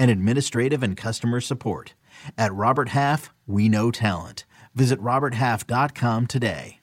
and 0.00 0.10
administrative 0.10 0.82
and 0.82 0.96
customer 0.96 1.40
support. 1.40 1.94
At 2.36 2.52
Robert 2.54 2.88
Half, 2.88 3.32
we 3.46 3.68
know 3.68 3.90
talent. 3.90 4.44
Visit 4.74 4.98
RobertHalf.com 5.00 6.26
today. 6.26 6.78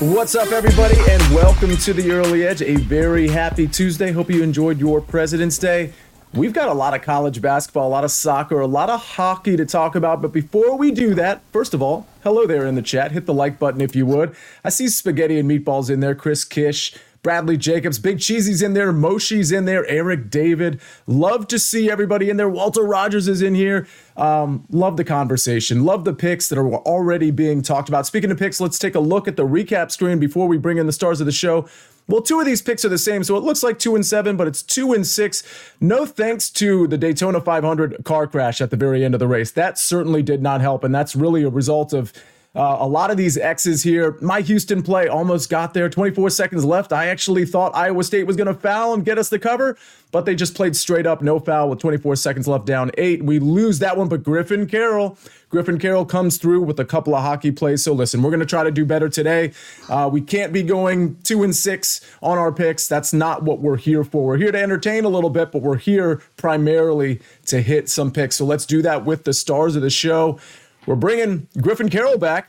What's 0.00 0.34
up, 0.34 0.50
everybody, 0.50 0.96
and 1.08 1.22
welcome 1.34 1.76
to 1.76 1.92
the 1.92 2.10
Early 2.10 2.46
Edge. 2.46 2.62
A 2.62 2.76
very 2.76 3.28
happy 3.28 3.68
Tuesday. 3.68 4.10
Hope 4.12 4.30
you 4.30 4.42
enjoyed 4.42 4.80
your 4.80 5.00
President's 5.00 5.58
Day. 5.58 5.92
We've 6.32 6.52
got 6.52 6.68
a 6.68 6.72
lot 6.72 6.94
of 6.94 7.02
college 7.02 7.42
basketball, 7.42 7.88
a 7.88 7.90
lot 7.90 8.04
of 8.04 8.10
soccer, 8.10 8.60
a 8.60 8.66
lot 8.66 8.88
of 8.88 9.00
hockey 9.00 9.56
to 9.56 9.66
talk 9.66 9.96
about. 9.96 10.22
But 10.22 10.32
before 10.32 10.78
we 10.78 10.90
do 10.90 11.12
that, 11.14 11.42
first 11.52 11.74
of 11.74 11.82
all, 11.82 12.06
hello 12.22 12.46
there 12.46 12.66
in 12.66 12.76
the 12.76 12.82
chat. 12.82 13.12
Hit 13.12 13.26
the 13.26 13.34
like 13.34 13.58
button 13.58 13.80
if 13.80 13.94
you 13.94 14.06
would. 14.06 14.34
I 14.64 14.70
see 14.70 14.88
spaghetti 14.88 15.38
and 15.38 15.50
meatballs 15.50 15.90
in 15.90 16.00
there. 16.00 16.14
Chris 16.14 16.44
Kish, 16.44 16.94
Bradley 17.22 17.58
Jacobs, 17.58 17.98
Big 17.98 18.18
Cheesy's 18.18 18.62
in 18.62 18.72
there, 18.72 18.92
Moshi's 18.92 19.52
in 19.52 19.66
there, 19.66 19.86
Eric 19.86 20.30
David. 20.30 20.80
Love 21.06 21.46
to 21.48 21.58
see 21.58 21.90
everybody 21.90 22.30
in 22.30 22.38
there. 22.38 22.48
Walter 22.48 22.82
Rogers 22.82 23.28
is 23.28 23.42
in 23.42 23.54
here. 23.54 23.86
Um, 24.16 24.66
love 24.70 24.96
the 24.96 25.04
conversation. 25.04 25.84
Love 25.84 26.04
the 26.04 26.14
picks 26.14 26.48
that 26.48 26.58
are 26.58 26.74
already 26.74 27.30
being 27.30 27.60
talked 27.60 27.88
about. 27.88 28.06
Speaking 28.06 28.30
of 28.30 28.38
picks, 28.38 28.60
let's 28.60 28.78
take 28.78 28.94
a 28.94 29.00
look 29.00 29.28
at 29.28 29.36
the 29.36 29.46
recap 29.46 29.90
screen 29.90 30.18
before 30.18 30.48
we 30.48 30.56
bring 30.56 30.78
in 30.78 30.86
the 30.86 30.92
stars 30.92 31.20
of 31.20 31.26
the 31.26 31.32
show. 31.32 31.68
Well, 32.08 32.22
two 32.22 32.40
of 32.40 32.46
these 32.46 32.62
picks 32.62 32.84
are 32.84 32.88
the 32.88 32.98
same, 32.98 33.22
so 33.22 33.36
it 33.36 33.44
looks 33.44 33.62
like 33.62 33.78
two 33.78 33.94
and 33.94 34.04
seven, 34.04 34.36
but 34.36 34.48
it's 34.48 34.62
two 34.62 34.92
and 34.92 35.06
six. 35.06 35.44
No 35.80 36.06
thanks 36.06 36.50
to 36.50 36.88
the 36.88 36.98
Daytona 36.98 37.40
500 37.40 38.04
car 38.04 38.26
crash 38.26 38.60
at 38.60 38.70
the 38.70 38.76
very 38.76 39.04
end 39.04 39.14
of 39.14 39.20
the 39.20 39.28
race. 39.28 39.52
That 39.52 39.78
certainly 39.78 40.22
did 40.22 40.42
not 40.42 40.60
help, 40.60 40.82
and 40.82 40.92
that's 40.94 41.14
really 41.14 41.44
a 41.44 41.50
result 41.50 41.92
of 41.92 42.12
uh, 42.52 42.78
a 42.80 42.86
lot 42.86 43.12
of 43.12 43.16
these 43.16 43.38
X's 43.38 43.84
here. 43.84 44.16
My 44.20 44.40
Houston 44.40 44.82
play 44.82 45.06
almost 45.06 45.48
got 45.48 45.72
there. 45.72 45.88
24 45.88 46.30
seconds 46.30 46.64
left. 46.64 46.92
I 46.92 47.06
actually 47.06 47.46
thought 47.46 47.76
Iowa 47.76 48.02
State 48.02 48.26
was 48.26 48.36
going 48.36 48.48
to 48.48 48.54
foul 48.54 48.92
and 48.92 49.04
get 49.04 49.18
us 49.18 49.28
the 49.28 49.38
cover, 49.38 49.78
but 50.10 50.26
they 50.26 50.34
just 50.34 50.56
played 50.56 50.74
straight 50.74 51.06
up, 51.06 51.22
no 51.22 51.38
foul 51.38 51.70
with 51.70 51.78
24 51.78 52.16
seconds 52.16 52.48
left, 52.48 52.66
down 52.66 52.90
eight. 52.98 53.22
We 53.22 53.38
lose 53.38 53.78
that 53.78 53.96
one, 53.96 54.08
but 54.08 54.24
Griffin 54.24 54.66
Carroll, 54.66 55.16
Griffin 55.48 55.78
Carroll 55.78 56.04
comes 56.04 56.38
through 56.38 56.62
with 56.62 56.80
a 56.80 56.84
couple 56.84 57.14
of 57.14 57.22
hockey 57.22 57.52
plays. 57.52 57.84
So 57.84 57.92
listen, 57.92 58.20
we're 58.20 58.30
going 58.30 58.40
to 58.40 58.46
try 58.46 58.64
to 58.64 58.72
do 58.72 58.84
better 58.84 59.08
today. 59.08 59.52
Uh, 59.88 60.10
we 60.12 60.20
can't 60.20 60.52
be 60.52 60.64
going 60.64 61.18
two 61.22 61.44
and 61.44 61.54
six 61.54 62.00
on 62.20 62.36
our 62.36 62.50
picks. 62.50 62.88
That's 62.88 63.12
not 63.12 63.44
what 63.44 63.60
we're 63.60 63.76
here 63.76 64.02
for. 64.02 64.26
We're 64.26 64.38
here 64.38 64.50
to 64.50 64.60
entertain 64.60 65.04
a 65.04 65.08
little 65.08 65.30
bit, 65.30 65.52
but 65.52 65.62
we're 65.62 65.76
here 65.76 66.20
primarily 66.36 67.20
to 67.46 67.62
hit 67.62 67.88
some 67.88 68.10
picks. 68.10 68.34
So 68.34 68.44
let's 68.44 68.66
do 68.66 68.82
that 68.82 69.04
with 69.04 69.22
the 69.22 69.32
stars 69.32 69.76
of 69.76 69.82
the 69.82 69.90
show. 69.90 70.40
We're 70.86 70.96
bringing 70.96 71.48
Griffin 71.60 71.88
Carroll 71.88 72.18
back, 72.18 72.48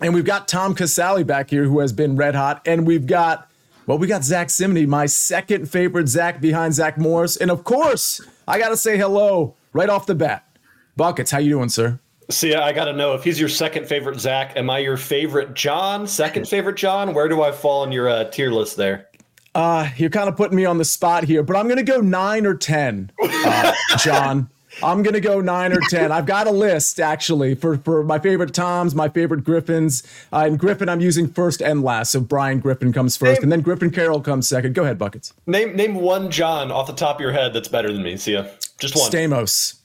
and 0.00 0.14
we've 0.14 0.24
got 0.24 0.48
Tom 0.48 0.74
Casale 0.74 1.24
back 1.24 1.50
here, 1.50 1.64
who 1.64 1.80
has 1.80 1.92
been 1.92 2.16
red 2.16 2.34
hot, 2.34 2.62
and 2.66 2.86
we've 2.86 3.06
got 3.06 3.50
well, 3.86 3.98
we 3.98 4.08
got 4.08 4.24
Zack 4.24 4.50
Cimini, 4.50 4.84
my 4.84 5.06
second 5.06 5.70
favorite 5.70 6.08
Zach 6.08 6.40
behind 6.40 6.74
Zach 6.74 6.98
Morris, 6.98 7.36
and 7.36 7.52
of 7.52 7.62
course, 7.62 8.20
I 8.48 8.58
got 8.58 8.70
to 8.70 8.76
say 8.76 8.98
hello 8.98 9.54
right 9.72 9.88
off 9.88 10.06
the 10.06 10.14
bat. 10.14 10.44
Buckets, 10.96 11.30
how 11.30 11.38
you 11.38 11.50
doing, 11.50 11.68
sir? 11.68 12.00
See, 12.28 12.54
I 12.54 12.72
got 12.72 12.86
to 12.86 12.92
know 12.92 13.14
if 13.14 13.22
he's 13.22 13.38
your 13.38 13.48
second 13.48 13.86
favorite 13.86 14.18
Zach. 14.18 14.56
Am 14.56 14.68
I 14.68 14.80
your 14.80 14.96
favorite 14.96 15.54
John? 15.54 16.08
Second 16.08 16.48
favorite 16.48 16.76
John? 16.76 17.14
Where 17.14 17.28
do 17.28 17.42
I 17.42 17.52
fall 17.52 17.84
in 17.84 17.92
your 17.92 18.08
uh, 18.08 18.24
tier 18.24 18.50
list 18.50 18.76
there? 18.76 19.08
Uh, 19.54 19.88
you're 19.96 20.10
kind 20.10 20.28
of 20.28 20.36
putting 20.36 20.56
me 20.56 20.64
on 20.64 20.78
the 20.78 20.84
spot 20.84 21.22
here, 21.22 21.44
but 21.44 21.54
I'm 21.54 21.66
going 21.66 21.76
to 21.76 21.84
go 21.84 22.00
nine 22.00 22.44
or 22.44 22.54
10, 22.54 23.12
uh, 23.22 23.72
John. 23.98 24.50
I'm 24.82 25.02
gonna 25.02 25.20
go 25.20 25.40
nine 25.40 25.72
or 25.72 25.80
ten. 25.88 26.12
I've 26.12 26.26
got 26.26 26.46
a 26.46 26.50
list 26.50 27.00
actually 27.00 27.54
for 27.54 27.78
for 27.78 28.02
my 28.02 28.18
favorite 28.18 28.54
Toms, 28.54 28.94
my 28.94 29.08
favorite 29.08 29.44
Griffins. 29.44 30.02
Uh, 30.32 30.44
and 30.46 30.58
Griffin, 30.58 30.88
I'm 30.88 31.00
using 31.00 31.28
first 31.28 31.62
and 31.62 31.82
last. 31.82 32.12
So 32.12 32.20
Brian 32.20 32.60
Griffin 32.60 32.92
comes 32.92 33.16
first, 33.16 33.40
name, 33.40 33.44
and 33.44 33.52
then 33.52 33.60
Griffin 33.62 33.90
Carroll 33.90 34.20
comes 34.20 34.48
second. 34.48 34.74
Go 34.74 34.82
ahead, 34.82 34.98
buckets. 34.98 35.32
Name 35.46 35.74
name 35.74 35.94
one 35.94 36.30
John 36.30 36.70
off 36.70 36.86
the 36.86 36.92
top 36.92 37.16
of 37.16 37.20
your 37.20 37.32
head 37.32 37.52
that's 37.52 37.68
better 37.68 37.92
than 37.92 38.02
me. 38.02 38.16
Sia. 38.16 38.50
Just 38.78 38.96
one. 38.96 39.10
Stamos. 39.10 39.76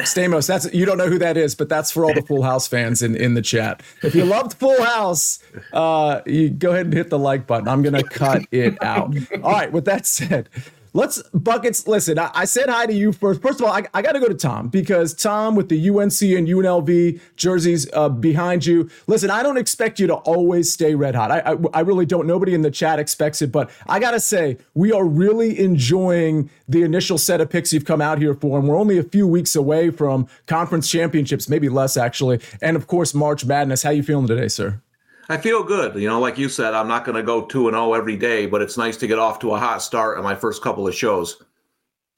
Stamos, 0.00 0.46
that's 0.46 0.72
you 0.74 0.84
don't 0.84 0.98
know 0.98 1.08
who 1.08 1.18
that 1.18 1.38
is, 1.38 1.54
but 1.54 1.70
that's 1.70 1.90
for 1.90 2.04
all 2.04 2.12
the 2.12 2.20
Full 2.20 2.42
House 2.42 2.66
fans 2.66 3.00
in, 3.00 3.16
in 3.16 3.32
the 3.32 3.40
chat. 3.40 3.82
If 4.02 4.14
you 4.14 4.24
loved 4.24 4.52
Full 4.52 4.82
House, 4.84 5.42
uh, 5.72 6.20
you 6.26 6.50
go 6.50 6.72
ahead 6.72 6.84
and 6.84 6.94
hit 6.94 7.08
the 7.08 7.18
like 7.18 7.46
button. 7.46 7.66
I'm 7.66 7.82
gonna 7.82 8.02
cut 8.02 8.42
it 8.50 8.82
out. 8.82 9.16
All 9.42 9.52
right. 9.52 9.72
With 9.72 9.86
that 9.86 10.04
said, 10.04 10.50
Let's 10.96 11.22
buckets. 11.34 11.86
Listen, 11.86 12.18
I, 12.18 12.30
I, 12.32 12.44
said 12.46 12.70
hi 12.70 12.86
to 12.86 12.92
you 12.94 13.12
first. 13.12 13.42
First 13.42 13.60
of 13.60 13.66
all, 13.66 13.72
I, 13.72 13.84
I 13.92 14.00
got 14.00 14.12
to 14.12 14.18
go 14.18 14.28
to 14.28 14.34
Tom 14.34 14.68
because 14.68 15.12
Tom 15.12 15.54
with 15.54 15.68
the 15.68 15.90
UNC 15.90 16.22
and 16.22 16.48
UNLV 16.48 17.20
jerseys 17.36 17.86
uh, 17.92 18.08
behind 18.08 18.64
you. 18.64 18.88
Listen, 19.06 19.28
I 19.28 19.42
don't 19.42 19.58
expect 19.58 20.00
you 20.00 20.06
to 20.06 20.14
always 20.14 20.72
stay 20.72 20.94
red 20.94 21.14
hot. 21.14 21.30
I, 21.30 21.40
I, 21.40 21.56
I 21.74 21.80
really 21.80 22.06
don't. 22.06 22.26
Nobody 22.26 22.54
in 22.54 22.62
the 22.62 22.70
chat 22.70 22.98
expects 22.98 23.42
it, 23.42 23.52
but 23.52 23.70
I 23.86 23.98
got 24.00 24.12
to 24.12 24.20
say 24.20 24.56
we 24.72 24.90
are 24.90 25.04
really 25.04 25.58
enjoying 25.58 26.48
the 26.66 26.82
initial 26.82 27.18
set 27.18 27.42
of 27.42 27.50
picks 27.50 27.74
you've 27.74 27.84
come 27.84 28.00
out 28.00 28.18
here 28.18 28.32
for, 28.32 28.58
and 28.58 28.66
we're 28.66 28.78
only 28.78 28.96
a 28.96 29.02
few 29.02 29.28
weeks 29.28 29.54
away 29.54 29.90
from 29.90 30.26
conference 30.46 30.90
championships, 30.90 31.46
maybe 31.46 31.68
less 31.68 31.98
actually, 31.98 32.40
and 32.62 32.74
of 32.74 32.86
course 32.86 33.12
March 33.12 33.44
Madness. 33.44 33.82
How 33.82 33.90
you 33.90 34.02
feeling 34.02 34.26
today, 34.26 34.48
sir? 34.48 34.80
I 35.28 35.36
feel 35.38 35.62
good. 35.62 35.96
You 35.96 36.08
know, 36.08 36.20
like 36.20 36.38
you 36.38 36.48
said, 36.48 36.74
I'm 36.74 36.88
not 36.88 37.04
going 37.04 37.16
to 37.16 37.22
go 37.22 37.44
2 37.44 37.68
and 37.68 37.74
0 37.74 37.94
every 37.94 38.16
day, 38.16 38.46
but 38.46 38.62
it's 38.62 38.76
nice 38.76 38.96
to 38.98 39.06
get 39.06 39.18
off 39.18 39.38
to 39.40 39.52
a 39.54 39.58
hot 39.58 39.82
start 39.82 40.18
on 40.18 40.24
my 40.24 40.34
first 40.34 40.62
couple 40.62 40.86
of 40.86 40.94
shows. 40.94 41.42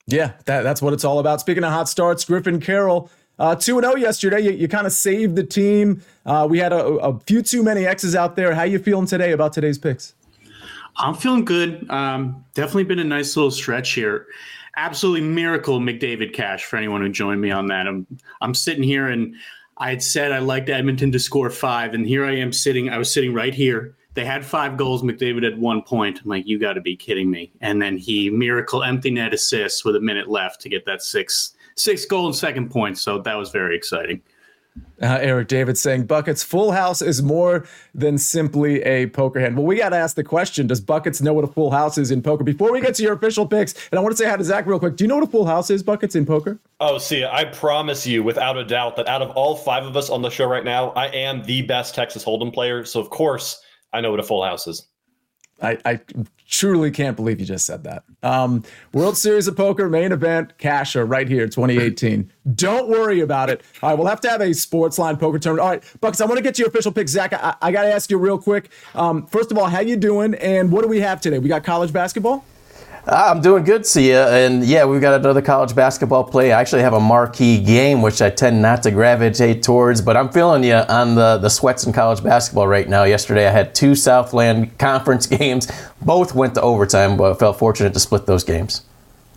Yeah, 0.07 0.33
that, 0.47 0.63
that's 0.63 0.83
what 0.83 0.93
it's 0.93 1.05
all 1.05 1.19
about. 1.19 1.41
Speaking 1.41 1.65
of 1.65 1.73
hot 1.73 1.89
starts, 1.89 2.25
Griffin 2.25 2.61
Carroll, 2.61 3.11
uh, 3.39 3.55
2 3.55 3.81
0 3.81 3.97
yesterday. 3.97 4.41
You, 4.41 4.51
you 4.53 4.69
kind 4.69 4.87
of 4.87 4.93
saved 4.93 5.37
the 5.37 5.45
team. 5.45 6.03
Uh, 6.27 6.47
we 6.49 6.59
had 6.59 6.73
a, 6.73 6.85
a, 6.85 7.19
few 7.21 7.43
too 7.43 7.63
many 7.63 7.87
X's 7.87 8.15
out 8.15 8.37
there. 8.37 8.55
How 8.55 8.65
you 8.65 8.79
feeling 8.79 9.07
today 9.07 9.33
about 9.33 9.53
today's 9.53 9.79
picks? 9.79 10.15
I'm 10.97 11.15
feeling 11.15 11.45
good. 11.45 11.89
Um, 11.91 12.45
definitely 12.55 12.85
been 12.85 12.99
a 12.99 13.05
nice 13.05 13.37
little 13.37 13.51
stretch 13.51 13.93
here. 13.93 14.27
Absolutely 14.77 15.27
miracle 15.27 15.81
McDavid 15.81 16.35
cash 16.35 16.65
for 16.65 16.77
anyone 16.77 17.01
who 17.01 17.09
joined 17.09 17.41
me 17.41 17.51
on 17.51 17.67
that. 17.67 17.87
I'm 17.87 18.07
I'm 18.41 18.55
sitting 18.55 18.83
here 18.83 19.09
and 19.09 19.35
I 19.79 19.91
had 19.91 20.03
said 20.03 20.33
I 20.33 20.41
liked 20.41 20.69
Edmonton 20.69 21.13
to 21.13 21.19
score 21.19 21.51
five, 21.51 21.95
and 21.95 22.07
here 22.07 22.25
I 22.25 22.37
am 22.37 22.53
sitting. 22.53 22.91
I 22.91 22.99
was 22.99 23.13
sitting 23.13 23.33
right 23.33 23.55
here. 23.55 23.95
They 24.15 24.25
had 24.25 24.45
five 24.45 24.77
goals. 24.77 25.03
McDavid 25.03 25.45
had 25.45 25.59
one 25.59 25.83
point. 25.83 26.21
I'm 26.23 26.29
like, 26.29 26.47
you 26.47 26.59
got 26.59 26.73
to 26.73 26.81
be 26.81 26.97
kidding 26.97 27.31
me! 27.31 27.53
And 27.61 27.81
then 27.81 27.97
he 27.97 28.29
miracle 28.31 28.83
empty 28.83 29.11
net 29.11 29.33
assists 29.33 29.85
with 29.85 29.95
a 29.95 30.01
minute 30.01 30.29
left 30.29 30.61
to 30.63 30.69
get 30.69 30.85
that 30.87 31.03
six 31.03 31.55
six 31.77 32.05
goal 32.05 32.27
and 32.27 32.35
second 32.35 32.71
point. 32.71 32.99
So 32.99 33.21
that 33.21 33.35
was 33.35 33.51
very 33.51 33.77
exciting. 33.77 34.21
Uh, 35.01 35.19
Eric 35.21 35.49
David 35.49 35.79
saying 35.79 36.07
Buckets 36.07 36.43
Full 36.43 36.73
House 36.73 37.01
is 37.03 37.23
more 37.23 37.67
than 37.95 38.19
simply 38.19 38.83
a 38.83 39.07
poker 39.07 39.39
hand. 39.39 39.57
Well, 39.57 39.67
we 39.67 39.77
got 39.77 39.91
to 39.91 39.97
ask 39.97 40.17
the 40.17 40.25
question 40.25 40.67
Does 40.67 40.81
Buckets 40.81 41.21
know 41.21 41.33
what 41.33 41.45
a 41.45 41.49
full 41.49 41.71
house 41.71 41.99
is 41.99 42.11
in 42.11 42.23
poker? 42.23 42.43
Before 42.43 42.73
we 42.73 42.81
get 42.81 42.95
to 42.97 43.03
your 43.03 43.13
official 43.13 43.47
picks, 43.47 43.75
and 43.91 43.99
I 43.99 44.03
want 44.03 44.17
to 44.17 44.23
say 44.23 44.29
hi 44.29 44.37
to 44.37 44.45
Zach 44.45 44.67
real 44.67 44.79
quick. 44.79 44.97
Do 44.97 45.05
you 45.05 45.09
know 45.09 45.17
what 45.17 45.25
a 45.25 45.31
full 45.31 45.47
house 45.47 45.71
is, 45.71 45.83
Buckets, 45.83 46.15
in 46.15 46.27
poker? 46.27 46.59
Oh, 46.81 46.99
see, 46.99 47.25
I 47.25 47.45
promise 47.45 48.07
you 48.07 48.23
without 48.23 48.57
a 48.57 48.65
doubt 48.65 48.97
that 48.97 49.07
out 49.07 49.23
of 49.23 49.31
all 49.31 49.57
five 49.57 49.85
of 49.85 49.97
us 49.97 50.11
on 50.11 50.23
the 50.23 50.31
show 50.31 50.47
right 50.47 50.65
now, 50.65 50.91
I 50.91 51.07
am 51.07 51.45
the 51.45 51.63
best 51.63 51.95
Texas 51.95 52.25
Hold'em 52.25 52.53
player. 52.53 52.85
So, 52.85 53.01
of 53.01 53.11
course, 53.11 53.63
I 53.93 54.01
know 54.01 54.11
what 54.11 54.21
a 54.21 54.25
full 54.25 54.45
house 54.45 54.67
is. 54.67 54.89
I, 55.61 55.79
I 55.85 56.01
truly 56.49 56.91
can't 56.91 57.17
believe 57.17 57.41
you 57.41 57.47
just 57.47 57.67
said 57.67 57.85
that. 57.85 58.05
Um, 58.23 58.65
World 58.93 59.17
Series 59.17 59.49
of 59.49 59.57
Poker 59.57 59.89
main 59.89 60.13
event, 60.13 60.57
Casher, 60.59 61.09
right 61.09 61.29
here, 61.29 61.47
2018. 61.47 62.31
Don't 62.55 62.89
worry 62.89 63.21
about 63.21 63.51
it. 63.51 63.63
All 63.83 63.91
right, 63.91 63.99
we'll 63.99 64.07
have 64.07 64.21
to 64.23 64.31
have 64.31 64.41
a 64.41 64.49
SportsLine 64.49 65.19
poker 65.19 65.39
tournament. 65.39 65.65
All 65.65 65.71
right, 65.71 66.01
Bucks, 66.01 66.21
I 66.21 66.27
want 66.27 66.39
to 66.39 66.43
get 66.43 66.55
to 66.57 66.63
your 66.63 66.69
official 66.69 66.93
pick. 66.93 67.09
Zach, 67.09 67.33
I, 67.33 67.57
I 67.61 67.73
got 67.73 67.83
to 67.83 67.93
ask 67.93 68.11
you 68.11 68.19
real 68.19 68.39
quick. 68.39 68.71
Um, 68.95 69.27
first 69.27 69.51
of 69.51 69.59
all, 69.59 69.67
how 69.67 69.81
you 69.81 69.97
doing? 69.97 70.35
And 70.35 70.71
what 70.73 70.83
do 70.83 70.89
we 70.89 71.01
have 71.01 71.21
today? 71.21 71.39
We 71.39 71.49
got 71.49 71.65
college 71.65 71.93
basketball? 71.93 72.45
Ah, 73.11 73.31
I'm 73.31 73.41
doing 73.41 73.65
good, 73.65 73.87
Sia. 73.87 74.29
And 74.29 74.63
yeah, 74.63 74.85
we've 74.85 75.01
got 75.01 75.19
another 75.19 75.41
college 75.41 75.75
basketball 75.75 76.25
play. 76.25 76.53
I 76.53 76.61
actually 76.61 76.83
have 76.83 76.93
a 76.93 77.01
marquee 77.01 77.59
game, 77.59 78.03
which 78.03 78.21
I 78.21 78.29
tend 78.29 78.61
not 78.61 78.83
to 78.83 78.91
gravitate 78.91 79.63
towards, 79.63 80.03
but 80.03 80.15
I'm 80.15 80.29
feeling 80.29 80.63
you 80.63 80.75
on 80.75 81.15
the, 81.15 81.39
the 81.39 81.49
sweats 81.49 81.87
in 81.87 81.95
college 81.95 82.23
basketball 82.23 82.69
right 82.69 82.87
now. 82.87 83.05
Yesterday, 83.05 83.49
I 83.49 83.51
had 83.51 83.75
two 83.75 83.95
Southland 83.95 84.77
Conference 84.79 85.27
games. 85.27 85.69
Both 86.03 86.35
went 86.35 86.55
to 86.57 86.61
overtime, 86.61 87.17
but 87.17 87.33
I 87.33 87.35
felt 87.35 87.59
fortunate 87.59 87.95
to 87.95 88.01
split 88.01 88.27
those 88.27 88.45
games. 88.45 88.83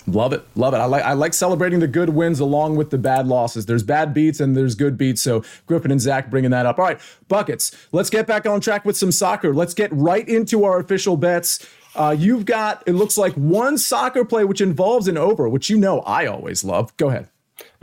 Love 0.07 0.33
it, 0.33 0.43
love 0.55 0.73
it. 0.73 0.77
I 0.77 0.85
like 0.85 1.03
I 1.03 1.13
like 1.13 1.33
celebrating 1.33 1.79
the 1.79 1.87
good 1.87 2.09
wins 2.09 2.39
along 2.39 2.75
with 2.75 2.89
the 2.89 2.97
bad 2.97 3.27
losses. 3.27 3.67
There's 3.67 3.83
bad 3.83 4.15
beats 4.15 4.39
and 4.39 4.57
there's 4.57 4.73
good 4.73 4.97
beats. 4.97 5.21
So 5.21 5.43
Griffin 5.67 5.91
and 5.91 6.01
Zach 6.01 6.31
bringing 6.31 6.49
that 6.51 6.65
up. 6.65 6.79
All 6.79 6.85
right, 6.85 6.99
buckets. 7.27 7.71
Let's 7.91 8.09
get 8.09 8.25
back 8.25 8.47
on 8.47 8.61
track 8.61 8.83
with 8.83 8.97
some 8.97 9.11
soccer. 9.11 9.53
Let's 9.53 9.75
get 9.75 9.91
right 9.93 10.27
into 10.27 10.65
our 10.65 10.79
official 10.79 11.17
bets. 11.17 11.65
Uh, 11.95 12.15
you've 12.17 12.45
got 12.45 12.83
it 12.85 12.93
looks 12.93 13.17
like 13.17 13.33
one 13.33 13.77
soccer 13.77 14.23
play 14.23 14.45
which 14.45 14.61
involves 14.61 15.07
an 15.07 15.17
over, 15.17 15.49
which 15.49 15.69
you 15.69 15.77
know 15.77 15.99
I 16.01 16.25
always 16.25 16.63
love. 16.63 16.95
Go 16.97 17.09
ahead. 17.09 17.27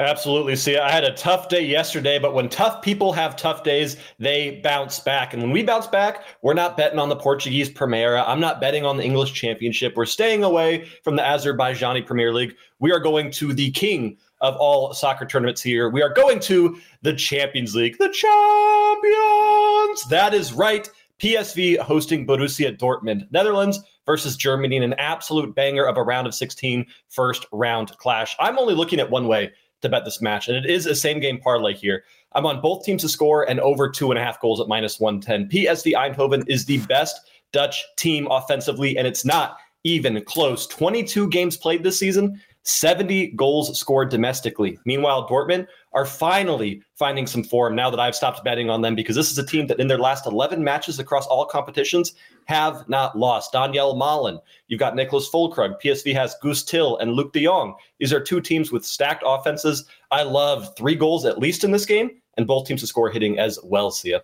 Absolutely. 0.00 0.55
See, 0.56 0.76
I 0.76 0.90
had 0.90 1.05
a 1.05 1.12
tough 1.14 1.49
day 1.49 1.64
yesterday, 1.64 2.19
but 2.19 2.34
when 2.34 2.49
tough 2.49 2.82
people 2.82 3.12
have 3.12 3.37
tough 3.37 3.64
days, 3.64 3.96
they 4.19 4.60
bounce 4.62 5.00
back. 5.00 5.34
And 5.34 5.43
when 5.43 5.50
we 5.50 5.62
bounce 5.62 5.87
back, 5.87 6.25
we're 6.43 6.55
not 6.55 6.76
betting 6.76 6.99
on 6.99 7.08
the 7.08 7.16
Portuguese 7.16 7.70
Primera. 7.70 8.25
I'm 8.26 8.40
not 8.40 8.60
betting 8.60 8.84
on 8.84 8.96
the 8.96 9.05
English 9.05 9.32
Championship. 9.32 9.94
We're 9.96 10.06
staying 10.06 10.44
away 10.44 10.88
from 11.02 11.16
the 11.16 11.22
Azerbaijani 11.22 12.06
Premier 12.06 12.32
League. 12.32 12.54
We 12.78 12.93
are 12.93 13.00
going 13.00 13.31
to 13.32 13.52
the 13.52 13.70
king 13.72 14.16
of 14.40 14.54
all 14.56 14.94
soccer 14.94 15.26
tournaments 15.26 15.62
here. 15.62 15.88
We 15.90 16.02
are 16.02 16.12
going 16.12 16.38
to 16.40 16.78
the 17.02 17.14
Champions 17.14 17.75
League. 17.75 17.99
The 17.99 18.11
champions. 18.11 20.04
That 20.11 20.32
is 20.32 20.52
right. 20.52 20.88
PSV 21.19 21.78
hosting 21.78 22.25
Borussia 22.25 22.76
Dortmund, 22.76 23.26
Netherlands 23.32 23.81
versus 24.08 24.38
Germany 24.38 24.75
in 24.75 24.82
an 24.82 24.94
absolute 24.94 25.55
banger 25.55 25.87
of 25.87 25.99
a 25.99 26.02
round 26.02 26.26
of 26.26 26.34
16 26.34 26.87
first 27.10 27.44
round 27.52 27.94
clash. 27.99 28.34
I'm 28.40 28.58
only 28.58 28.75
looking 28.75 29.00
at 29.00 29.10
one 29.10 29.28
way 29.28 29.52
to 29.82 29.88
bet 29.90 30.06
this 30.06 30.22
match, 30.22 30.49
and 30.49 30.56
it 30.56 30.64
is 30.64 30.87
a 30.87 30.94
same 30.94 31.20
game 31.20 31.38
parlay 31.38 31.75
here. 31.75 32.05
I'm 32.32 32.46
on 32.46 32.62
both 32.62 32.84
teams 32.84 33.02
to 33.02 33.08
score 33.08 33.49
and 33.49 33.60
over 33.60 33.87
two 33.87 34.10
and 34.10 34.19
a 34.19 34.22
half 34.22 34.40
goals 34.40 34.60
at 34.62 34.66
minus 34.66 34.99
110. 34.99 35.50
PSV 35.50 35.93
Eindhoven 35.93 36.43
is 36.49 36.64
the 36.64 36.78
best 36.87 37.20
Dutch 37.52 37.84
team 37.99 38.26
offensively, 38.31 38.96
and 38.96 39.06
it's 39.06 39.26
not 39.26 39.58
even 39.84 40.22
close. 40.25 40.66
22 40.66 41.28
games 41.28 41.58
played 41.58 41.82
this 41.82 41.99
season, 41.99 42.40
70 42.62 43.32
goals 43.32 43.78
scored 43.78 44.08
domestically. 44.08 44.78
Meanwhile, 44.87 45.28
Dortmund 45.28 45.66
are 45.93 46.05
finally 46.05 46.82
finding 46.94 47.26
some 47.26 47.43
form 47.43 47.75
now 47.75 47.90
that 47.90 48.00
I've 48.00 48.14
stopped 48.14 48.44
betting 48.44 48.70
on 48.70 48.82
them 48.82 48.94
because 48.94 49.17
this 49.17 49.31
is 49.31 49.38
a 49.38 49.46
team 49.46 49.67
that 49.69 49.81
in 49.81 49.88
their 49.88 49.99
last 49.99 50.26
11 50.26 50.62
matches 50.62 50.99
across 50.99 51.26
all 51.26 51.46
competitions 51.46 52.14
have 52.44 52.88
not 52.88 53.19
lost. 53.19 53.52
Donyell 53.52 53.94
Malen, 53.94 54.40
you've 54.69 54.81
got 54.81 54.96
Nicholas 54.96 55.29
Füllkrug. 55.31 55.81
PSV 55.82 56.12
has 56.14 56.37
Guus 56.43 56.67
Til 56.67 56.99
and 56.99 57.12
Luuk 57.12 57.32
de 57.32 57.44
Jong. 57.44 57.75
These 57.99 58.12
are 58.12 58.20
two 58.20 58.40
teams 58.40 58.73
with 58.73 58.85
stacked 58.85 59.23
offenses. 59.26 59.85
I 60.11 60.23
love 60.23 60.76
three 60.76 60.94
goals 60.94 61.25
at 61.25 61.38
least 61.38 61.64
in 61.64 61.70
this 61.70 61.87
game, 61.87 62.11
and 62.37 62.46
both 62.46 62.67
teams 62.67 62.81
to 62.81 62.87
score 62.87 63.11
hitting 63.11 63.38
as 63.38 63.58
well, 63.62 63.90
Sia. 63.90 64.23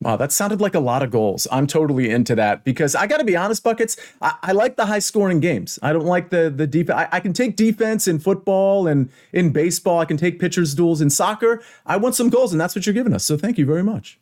Wow, 0.00 0.14
that 0.16 0.30
sounded 0.30 0.60
like 0.60 0.76
a 0.76 0.80
lot 0.80 1.02
of 1.02 1.10
goals. 1.10 1.48
I'm 1.50 1.66
totally 1.66 2.08
into 2.08 2.36
that 2.36 2.62
because 2.62 2.94
I 2.94 3.08
got 3.08 3.16
to 3.16 3.24
be 3.24 3.34
honest, 3.34 3.64
buckets. 3.64 3.96
I, 4.22 4.36
I, 4.42 4.52
like 4.52 4.76
the 4.76 4.86
high 4.86 5.00
scoring 5.00 5.40
games. 5.40 5.76
I 5.82 5.92
don't 5.92 6.04
like 6.06 6.30
the 6.30 6.50
the 6.50 6.68
defense. 6.68 6.96
I, 6.96 7.16
I, 7.16 7.20
can 7.20 7.32
take 7.32 7.56
defense 7.56 8.06
in 8.06 8.20
football 8.20 8.86
and 8.86 9.10
in 9.32 9.50
baseball. 9.50 9.98
I 9.98 10.04
can 10.04 10.16
take 10.16 10.38
pitchers 10.38 10.72
duels 10.72 11.00
in 11.00 11.10
soccer. 11.10 11.64
I 11.84 11.96
want 11.96 12.14
some 12.14 12.28
goals, 12.30 12.52
and 12.52 12.60
that's 12.60 12.76
what 12.76 12.86
you're 12.86 12.94
giving 12.94 13.12
us. 13.12 13.24
So 13.24 13.36
thank 13.36 13.58
you 13.58 13.66
very 13.66 13.82
much. 13.82 14.20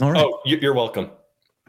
All 0.00 0.12
right. 0.12 0.24
Oh, 0.24 0.40
you're 0.44 0.74
welcome. 0.74 1.10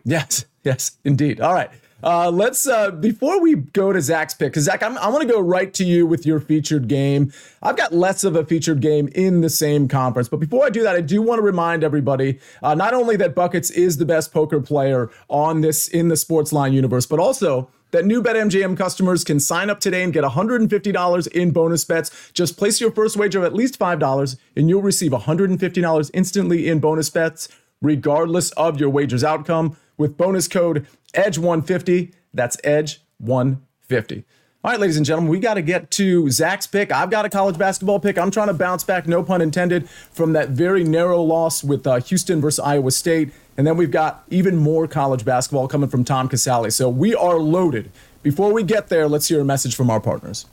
Yes, 0.04 0.46
yes, 0.64 0.92
indeed. 1.04 1.42
All 1.42 1.56
right. 1.56 1.72
Uh, 2.04 2.30
let's 2.30 2.68
uh, 2.68 2.92
before 2.92 3.42
we 3.42 3.56
go 3.56 3.94
to 3.94 4.02
Zach's 4.02 4.34
pick, 4.34 4.52
because 4.52 4.66
Zach, 4.66 4.84
I'm, 4.84 4.98
I 4.98 5.08
want 5.08 5.22
to 5.22 5.28
go 5.28 5.40
right 5.40 5.74
to 5.76 5.86
you 5.86 6.06
with 6.06 6.26
your 6.26 6.40
featured 6.40 6.88
game. 6.88 7.32
I've 7.64 7.78
got 7.78 7.94
less 7.94 8.24
of 8.24 8.36
a 8.36 8.46
featured 8.46 8.82
game 8.82 9.08
in 9.16 9.42
the 9.42 9.50
same 9.50 9.88
conference, 9.88 10.28
but 10.28 10.40
before 10.40 10.66
I 10.66 10.70
do 10.70 10.84
that, 10.84 10.96
I 10.96 11.02
do 11.02 11.22
want 11.22 11.40
to 11.40 11.44
remind 11.44 11.84
everybody 11.84 12.40
uh, 12.62 12.76
not 12.76 12.94
only 12.94 13.16
that 13.18 13.34
Buckets 13.34 13.70
is 13.72 13.98
the 13.98 14.06
best 14.06 14.34
poker 14.34 14.60
player 14.60 15.10
on 15.30 15.62
this 15.62 15.88
in 15.88 16.10
the 16.10 16.16
SportsLine 16.16 16.74
universe, 16.74 17.06
but 17.06 17.20
also 17.20 17.70
that 17.92 18.06
new 18.06 18.22
BetMGM 18.22 18.78
customers 18.78 19.24
can 19.24 19.40
sign 19.40 19.70
up 19.70 19.80
today 19.80 20.04
and 20.04 20.12
get 20.12 20.26
$150 20.26 21.28
in 21.28 21.52
bonus 21.52 21.86
bets. 21.86 22.32
Just 22.34 22.58
place 22.58 22.82
your 22.82 22.92
first 22.92 23.16
wager 23.16 23.40
of 23.40 23.46
at 23.46 23.54
least 23.54 23.80
$5 23.80 24.38
and 24.58 24.68
you'll 24.68 24.82
receive 24.82 25.12
$150 25.12 26.12
instantly 26.14 26.68
in 26.68 26.80
bonus 26.80 27.10
bets, 27.10 27.48
regardless 27.82 28.52
of 28.52 28.82
your 28.82 28.90
wager's 28.90 29.24
outcome, 29.24 29.78
with 29.98 30.18
bonus 30.18 30.50
code 30.50 30.86
EDGE150. 31.16 32.14
That's 32.34 32.58
EDGE150. 32.58 34.24
All 34.64 34.72
right, 34.72 34.80
ladies 34.80 34.98
and 34.98 35.06
gentlemen, 35.06 35.30
we 35.30 35.38
got 35.38 35.54
to 35.54 35.62
get 35.62 35.92
to 35.92 36.28
Zach's 36.32 36.66
pick. 36.66 36.92
I've 36.92 37.12
got 37.12 37.24
a 37.24 37.30
college 37.30 37.56
basketball 37.56 38.00
pick. 38.00 38.18
I'm 38.18 38.32
trying 38.32 38.48
to 38.48 38.54
bounce 38.54 38.84
back, 38.84 39.06
no 39.06 39.22
pun 39.22 39.40
intended, 39.40 39.88
from 39.88 40.34
that 40.34 40.50
very 40.50 40.84
narrow 40.84 41.22
loss 41.22 41.64
with 41.64 41.86
uh, 41.86 42.00
Houston 42.00 42.42
versus 42.42 42.60
Iowa 42.60 42.90
State. 42.90 43.32
And 43.58 43.68
then 43.68 43.78
we've 43.78 43.92
got 43.92 44.24
even 44.30 44.58
more 44.58 44.88
college 44.88 45.24
basketball 45.24 45.68
coming 45.68 45.88
from 45.88 46.04
Tom 46.04 46.28
Casale. 46.28 46.72
So 46.72 46.90
we 46.90 47.14
are 47.14 47.38
loaded. 47.38 47.92
Before 48.24 48.52
we 48.52 48.64
get 48.64 48.90
there, 48.90 49.08
let's 49.08 49.28
hear 49.28 49.40
a 49.40 49.46
message 49.46 49.76
from 49.76 49.92
our 49.92 50.00
partners. 50.00 50.48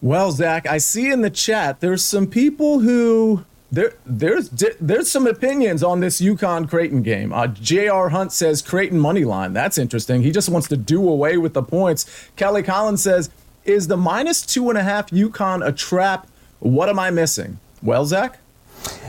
Well, 0.00 0.30
Zach, 0.30 0.64
I 0.68 0.78
see 0.78 1.10
in 1.10 1.22
the 1.22 1.30
chat 1.30 1.80
there's 1.80 2.04
some 2.04 2.28
people 2.28 2.78
who 2.78 3.44
there, 3.70 3.92
there's 4.06 4.48
there's 4.80 5.10
some 5.10 5.26
opinions 5.26 5.82
on 5.82 6.00
this 6.00 6.20
UConn 6.20 6.68
Creighton 6.68 7.02
game. 7.02 7.32
Uh, 7.32 7.48
J.R. 7.48 8.08
Hunt 8.08 8.32
says 8.32 8.62
Creighton 8.62 8.98
money 8.98 9.24
line. 9.24 9.52
That's 9.52 9.76
interesting. 9.76 10.22
He 10.22 10.30
just 10.30 10.48
wants 10.48 10.68
to 10.68 10.76
do 10.76 11.06
away 11.06 11.36
with 11.36 11.52
the 11.52 11.62
points. 11.62 12.28
Kelly 12.36 12.62
Collins 12.62 13.02
says, 13.02 13.28
"Is 13.64 13.88
the 13.88 13.96
minus 13.96 14.40
two 14.40 14.70
and 14.70 14.78
a 14.78 14.82
half 14.82 15.10
UConn 15.10 15.66
a 15.66 15.72
trap? 15.72 16.26
What 16.60 16.88
am 16.88 16.98
I 16.98 17.10
missing?" 17.10 17.58
Well, 17.82 18.06
Zach, 18.06 18.38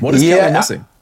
what 0.02 0.14
is 0.14 0.24
yeah, 0.24 0.40
Kelly 0.40 0.54
missing? 0.54 0.82
I 0.82 0.99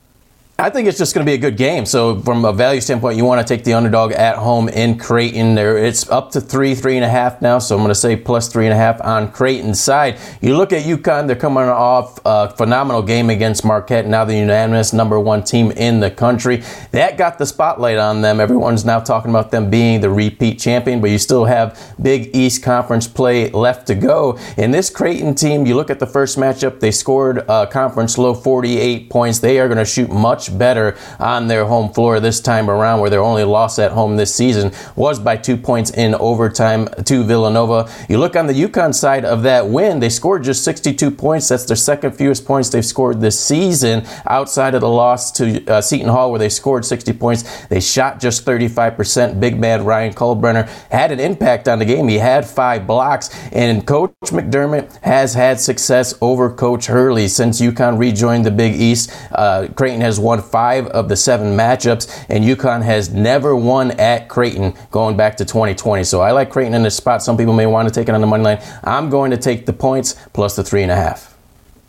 think 0.71 0.87
it's 0.87 0.97
just 0.97 1.13
going 1.13 1.23
to 1.23 1.29
be 1.29 1.35
a 1.35 1.37
good 1.37 1.55
game. 1.55 1.85
So, 1.85 2.19
from 2.21 2.43
a 2.43 2.51
value 2.51 2.81
standpoint, 2.81 3.15
you 3.15 3.23
want 3.23 3.47
to 3.47 3.55
take 3.55 3.63
the 3.63 3.73
underdog 3.73 4.11
at 4.13 4.37
home 4.37 4.69
in 4.69 4.97
Creighton. 4.97 5.53
There, 5.53 5.77
it's 5.77 6.09
up 6.09 6.31
to 6.31 6.41
three, 6.41 6.73
three 6.73 6.95
and 6.95 7.05
a 7.05 7.09
half 7.09 7.43
now. 7.43 7.59
So, 7.59 7.75
I'm 7.75 7.81
going 7.81 7.89
to 7.89 7.95
say 7.95 8.15
plus 8.15 8.51
three 8.51 8.65
and 8.65 8.73
a 8.73 8.75
half 8.75 8.99
on 9.01 9.31
Creighton's 9.31 9.79
side. 9.79 10.17
You 10.41 10.57
look 10.57 10.73
at 10.73 10.83
UConn; 10.83 11.27
they're 11.27 11.35
coming 11.35 11.65
off 11.65 12.19
a 12.25 12.49
phenomenal 12.49 13.03
game 13.03 13.29
against 13.29 13.63
Marquette. 13.63 14.07
Now, 14.07 14.25
the 14.25 14.35
unanimous 14.35 14.93
number 14.93 15.19
one 15.19 15.43
team 15.43 15.69
in 15.69 15.99
the 15.99 16.09
country. 16.09 16.63
That 16.89 17.19
got 17.19 17.37
the 17.37 17.45
spotlight 17.45 17.99
on 17.99 18.21
them. 18.21 18.39
Everyone's 18.39 18.83
now 18.83 18.99
talking 18.99 19.29
about 19.29 19.51
them 19.51 19.69
being 19.69 20.01
the 20.01 20.09
repeat 20.09 20.57
champion. 20.57 21.01
But 21.01 21.11
you 21.11 21.19
still 21.19 21.45
have 21.45 21.79
Big 22.01 22.35
East 22.35 22.63
Conference 22.63 23.07
play 23.07 23.51
left 23.51 23.85
to 23.87 23.93
go. 23.93 24.39
In 24.57 24.71
this 24.71 24.89
Creighton 24.89 25.35
team, 25.35 25.67
you 25.67 25.75
look 25.75 25.91
at 25.91 25.99
the 25.99 26.07
first 26.07 26.35
matchup; 26.35 26.79
they 26.79 26.89
scored 26.89 27.45
a 27.47 27.67
conference 27.67 28.17
low 28.17 28.33
48 28.33 29.11
points. 29.11 29.37
They 29.37 29.59
are 29.59 29.67
going 29.67 29.77
to 29.77 29.85
shoot 29.85 30.09
much 30.09 30.46
better 30.49 30.97
on 31.19 31.47
their 31.47 31.65
home 31.65 31.91
floor 31.91 32.19
this 32.19 32.39
time 32.39 32.69
around, 32.69 32.99
where 32.99 33.09
their 33.09 33.21
only 33.21 33.43
loss 33.43 33.79
at 33.79 33.91
home 33.91 34.17
this 34.17 34.33
season 34.33 34.71
was 34.95 35.19
by 35.19 35.37
two 35.37 35.57
points 35.57 35.91
in 35.91 36.15
overtime 36.15 36.87
to 37.05 37.23
Villanova. 37.23 37.91
You 38.09 38.17
look 38.17 38.35
on 38.35 38.47
the 38.47 38.53
UConn 38.53 38.93
side 38.93 39.25
of 39.25 39.43
that 39.43 39.67
win, 39.67 39.99
they 39.99 40.09
scored 40.09 40.43
just 40.43 40.63
62 40.63 41.11
points. 41.11 41.49
That's 41.49 41.65
their 41.65 41.75
second 41.75 42.11
fewest 42.11 42.45
points 42.45 42.69
they've 42.69 42.85
scored 42.85 43.21
this 43.21 43.39
season 43.39 44.05
outside 44.25 44.75
of 44.75 44.81
the 44.81 44.89
loss 44.89 45.31
to 45.33 45.65
uh, 45.67 45.81
Seton 45.81 46.09
Hall, 46.09 46.31
where 46.31 46.39
they 46.39 46.49
scored 46.49 46.85
60 46.85 47.13
points. 47.13 47.67
They 47.67 47.79
shot 47.79 48.19
just 48.19 48.45
35%. 48.45 49.39
Big 49.39 49.59
man 49.59 49.85
Ryan 49.85 50.13
Kalkbrenner 50.13 50.67
had 50.91 51.11
an 51.11 51.19
impact 51.19 51.67
on 51.67 51.79
the 51.79 51.85
game. 51.85 52.07
He 52.07 52.17
had 52.17 52.45
five 52.45 52.87
blocks, 52.87 53.29
and 53.51 53.85
Coach 53.85 54.11
McDermott 54.25 55.01
has 55.01 55.33
had 55.33 55.59
success 55.59 56.13
over 56.21 56.49
Coach 56.49 56.87
Hurley 56.87 57.27
since 57.27 57.61
UConn 57.61 57.97
rejoined 57.97 58.45
the 58.45 58.51
Big 58.51 58.75
East. 58.75 59.11
Uh, 59.31 59.67
Creighton 59.75 60.01
has 60.01 60.19
won 60.19 60.36
won 60.37 60.49
five 60.49 60.87
of 60.87 61.09
the 61.09 61.15
seven 61.15 61.57
matchups, 61.57 62.25
and 62.29 62.43
UConn 62.43 62.83
has 62.83 63.09
never 63.09 63.55
won 63.55 63.91
at 63.91 64.27
Creighton 64.27 64.73
going 64.91 65.17
back 65.17 65.37
to 65.37 65.45
2020. 65.45 66.03
So 66.03 66.21
I 66.21 66.31
like 66.31 66.49
Creighton 66.49 66.73
in 66.73 66.83
this 66.83 66.95
spot. 66.95 67.23
Some 67.23 67.37
people 67.37 67.53
may 67.53 67.65
want 67.65 67.87
to 67.87 67.93
take 67.93 68.09
it 68.09 68.15
on 68.15 68.21
the 68.21 68.27
money 68.27 68.43
line. 68.43 68.61
I'm 68.83 69.09
going 69.09 69.31
to 69.31 69.37
take 69.37 69.65
the 69.65 69.73
points 69.73 70.15
plus 70.33 70.55
the 70.55 70.63
three 70.63 70.83
and 70.83 70.91
a 70.91 70.95
half. 70.95 71.35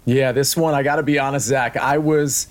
Yeah, 0.04 0.32
this 0.32 0.56
one, 0.56 0.74
I 0.74 0.82
got 0.82 0.96
to 0.96 1.02
be 1.02 1.18
honest, 1.18 1.46
Zach. 1.46 1.76
I 1.76 1.98
was 1.98 2.48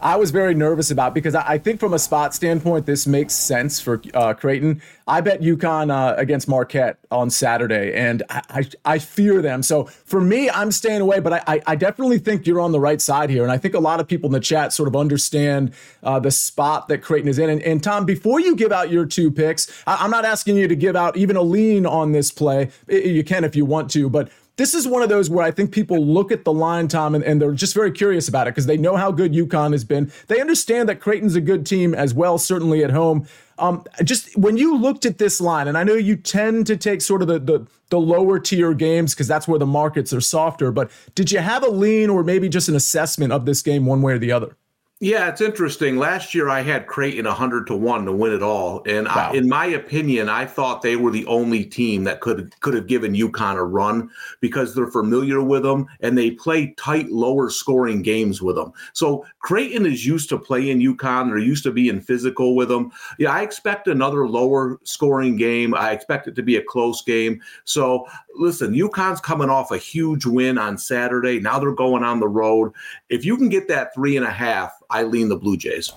I 0.00 0.16
was 0.16 0.30
very 0.30 0.54
nervous 0.54 0.90
about 0.90 1.14
because 1.14 1.34
I, 1.34 1.58
think 1.58 1.80
from 1.80 1.94
a 1.94 1.98
spot 1.98 2.34
standpoint, 2.34 2.86
this 2.86 3.06
makes 3.06 3.34
sense 3.34 3.80
for 3.80 4.02
uh, 4.14 4.34
Creighton. 4.34 4.82
I 5.06 5.20
bet 5.20 5.40
UConn 5.40 5.90
uh, 5.90 6.14
against 6.16 6.48
Marquette 6.48 6.98
on 7.10 7.30
Saturday, 7.30 7.94
and 7.94 8.22
I, 8.28 8.42
I, 8.50 8.70
I, 8.84 8.98
fear 8.98 9.40
them. 9.40 9.62
So 9.62 9.84
for 9.84 10.20
me, 10.20 10.50
I'm 10.50 10.70
staying 10.70 11.00
away, 11.00 11.20
but 11.20 11.32
I, 11.48 11.62
I, 11.66 11.76
definitely 11.76 12.18
think 12.18 12.46
you're 12.46 12.60
on 12.60 12.72
the 12.72 12.80
right 12.80 13.00
side 13.00 13.30
here. 13.30 13.42
And 13.42 13.52
I 13.52 13.58
think 13.58 13.74
a 13.74 13.78
lot 13.78 14.00
of 14.00 14.08
people 14.08 14.28
in 14.28 14.32
the 14.32 14.40
chat 14.40 14.72
sort 14.72 14.88
of 14.88 14.96
understand 14.96 15.72
uh, 16.02 16.18
the 16.18 16.30
spot 16.30 16.88
that 16.88 16.98
Creighton 17.02 17.28
is 17.28 17.38
in. 17.38 17.48
And, 17.48 17.62
and, 17.62 17.82
Tom, 17.82 18.04
before 18.04 18.40
you 18.40 18.56
give 18.56 18.72
out 18.72 18.90
your 18.90 19.06
two 19.06 19.30
picks, 19.30 19.70
I, 19.86 19.96
I'm 20.00 20.10
not 20.10 20.24
asking 20.24 20.56
you 20.56 20.68
to 20.68 20.76
give 20.76 20.96
out 20.96 21.16
even 21.16 21.36
a 21.36 21.42
lean 21.42 21.86
on 21.86 22.12
this 22.12 22.30
play. 22.30 22.70
You 22.88 23.24
can 23.24 23.44
if 23.44 23.56
you 23.56 23.64
want 23.64 23.90
to, 23.92 24.10
but 24.10 24.28
this 24.56 24.74
is 24.74 24.88
one 24.88 25.02
of 25.02 25.08
those 25.08 25.28
where 25.28 25.44
I 25.44 25.50
think 25.50 25.70
people 25.70 26.04
look 26.04 26.32
at 26.32 26.44
the 26.44 26.52
line, 26.52 26.88
Tom, 26.88 27.14
and, 27.14 27.22
and 27.22 27.40
they're 27.40 27.52
just 27.52 27.74
very 27.74 27.92
curious 27.92 28.26
about 28.28 28.46
it 28.46 28.52
because 28.52 28.66
they 28.66 28.78
know 28.78 28.96
how 28.96 29.12
good 29.12 29.32
UConn 29.32 29.72
has 29.72 29.84
been. 29.84 30.10
They 30.28 30.40
understand 30.40 30.88
that 30.88 31.00
Creighton's 31.00 31.36
a 31.36 31.40
good 31.40 31.66
team 31.66 31.94
as 31.94 32.14
well, 32.14 32.38
certainly 32.38 32.82
at 32.82 32.90
home. 32.90 33.26
Um, 33.58 33.84
just 34.04 34.36
when 34.36 34.56
you 34.56 34.76
looked 34.76 35.06
at 35.06 35.18
this 35.18 35.40
line, 35.40 35.68
and 35.68 35.76
I 35.76 35.84
know 35.84 35.94
you 35.94 36.16
tend 36.16 36.66
to 36.68 36.76
take 36.76 37.00
sort 37.00 37.22
of 37.22 37.28
the 37.28 37.38
the, 37.38 37.66
the 37.90 38.00
lower 38.00 38.38
tier 38.38 38.74
games 38.74 39.14
because 39.14 39.28
that's 39.28 39.46
where 39.46 39.58
the 39.58 39.66
markets 39.66 40.12
are 40.12 40.20
softer. 40.20 40.72
But 40.72 40.90
did 41.14 41.32
you 41.32 41.38
have 41.38 41.62
a 41.62 41.70
lean 41.70 42.10
or 42.10 42.22
maybe 42.22 42.48
just 42.48 42.68
an 42.68 42.76
assessment 42.76 43.32
of 43.32 43.46
this 43.46 43.62
game 43.62 43.86
one 43.86 44.02
way 44.02 44.14
or 44.14 44.18
the 44.18 44.32
other? 44.32 44.56
Yeah, 44.98 45.28
it's 45.28 45.42
interesting. 45.42 45.98
Last 45.98 46.34
year 46.34 46.48
I 46.48 46.62
had 46.62 46.86
Creighton 46.86 47.26
100 47.26 47.66
to 47.66 47.76
1 47.76 48.06
to 48.06 48.12
win 48.12 48.32
it 48.32 48.42
all. 48.42 48.82
And 48.86 49.06
wow. 49.06 49.30
I, 49.30 49.36
in 49.36 49.46
my 49.46 49.66
opinion, 49.66 50.30
I 50.30 50.46
thought 50.46 50.80
they 50.80 50.96
were 50.96 51.10
the 51.10 51.26
only 51.26 51.66
team 51.66 52.04
that 52.04 52.22
could 52.22 52.58
could 52.60 52.72
have 52.72 52.86
given 52.86 53.12
UConn 53.12 53.56
a 53.56 53.62
run 53.62 54.08
because 54.40 54.74
they're 54.74 54.86
familiar 54.86 55.42
with 55.42 55.64
them 55.64 55.86
and 56.00 56.16
they 56.16 56.30
play 56.30 56.72
tight 56.78 57.10
lower 57.10 57.50
scoring 57.50 58.00
games 58.00 58.40
with 58.40 58.56
them. 58.56 58.72
So 58.94 59.26
Creighton 59.40 59.84
is 59.84 60.06
used 60.06 60.30
to 60.30 60.38
playing 60.38 60.80
UConn, 60.80 61.28
they're 61.28 61.38
used 61.38 61.64
to 61.64 61.72
being 61.72 62.00
physical 62.00 62.56
with 62.56 62.68
them. 62.68 62.90
Yeah, 63.18 63.32
I 63.32 63.42
expect 63.42 63.88
another 63.88 64.26
lower 64.26 64.78
scoring 64.84 65.36
game. 65.36 65.74
I 65.74 65.90
expect 65.90 66.26
it 66.26 66.34
to 66.36 66.42
be 66.42 66.56
a 66.56 66.62
close 66.62 67.02
game. 67.02 67.42
So 67.64 68.06
listen, 68.34 68.72
UConn's 68.72 69.20
coming 69.20 69.50
off 69.50 69.70
a 69.70 69.78
huge 69.78 70.24
win 70.24 70.56
on 70.56 70.78
Saturday. 70.78 71.38
Now 71.38 71.58
they're 71.58 71.72
going 71.72 72.02
on 72.02 72.18
the 72.18 72.28
road. 72.28 72.72
If 73.10 73.26
you 73.26 73.36
can 73.36 73.50
get 73.50 73.68
that 73.68 73.92
three 73.94 74.16
and 74.16 74.24
a 74.24 74.30
half 74.30 74.72
I 74.90 75.02
lean 75.02 75.28
the 75.28 75.38
Bluejays. 75.38 75.92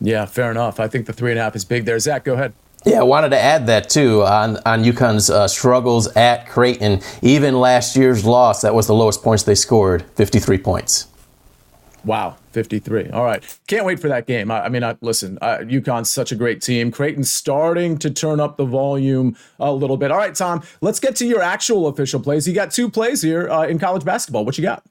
Yeah, 0.00 0.26
fair 0.26 0.50
enough. 0.50 0.78
I 0.78 0.88
think 0.88 1.06
the 1.06 1.12
three 1.12 1.30
and 1.30 1.40
a 1.40 1.42
half 1.42 1.56
is 1.56 1.64
big 1.64 1.84
there. 1.84 1.98
Zach, 1.98 2.24
go 2.24 2.34
ahead. 2.34 2.52
Yeah, 2.84 3.00
I 3.00 3.02
wanted 3.02 3.30
to 3.30 3.38
add 3.38 3.66
that 3.66 3.88
too 3.88 4.22
on, 4.22 4.58
on 4.64 4.84
UConn's 4.84 5.28
uh, 5.28 5.48
struggles 5.48 6.06
at 6.14 6.48
Creighton. 6.48 7.00
Even 7.20 7.58
last 7.58 7.96
year's 7.96 8.24
loss, 8.24 8.62
that 8.62 8.74
was 8.74 8.86
the 8.86 8.94
lowest 8.94 9.22
points 9.22 9.42
they 9.42 9.56
scored 9.56 10.04
53 10.14 10.58
points. 10.58 11.08
Wow, 12.04 12.36
53. 12.52 13.10
All 13.10 13.24
right. 13.24 13.42
Can't 13.66 13.84
wait 13.84 13.98
for 13.98 14.06
that 14.06 14.28
game. 14.28 14.52
I, 14.52 14.66
I 14.66 14.68
mean, 14.68 14.84
I, 14.84 14.96
listen, 15.00 15.38
uh, 15.42 15.58
UConn's 15.62 16.08
such 16.08 16.30
a 16.30 16.36
great 16.36 16.62
team. 16.62 16.92
Creighton's 16.92 17.32
starting 17.32 17.98
to 17.98 18.10
turn 18.10 18.38
up 18.38 18.56
the 18.56 18.64
volume 18.64 19.36
a 19.58 19.72
little 19.72 19.96
bit. 19.96 20.12
All 20.12 20.18
right, 20.18 20.32
Tom, 20.32 20.62
let's 20.80 21.00
get 21.00 21.16
to 21.16 21.26
your 21.26 21.42
actual 21.42 21.88
official 21.88 22.20
plays. 22.20 22.46
You 22.46 22.54
got 22.54 22.70
two 22.70 22.88
plays 22.88 23.22
here 23.22 23.50
uh, 23.50 23.66
in 23.66 23.80
college 23.80 24.04
basketball. 24.04 24.44
What 24.44 24.56
you 24.56 24.62
got? 24.62 24.84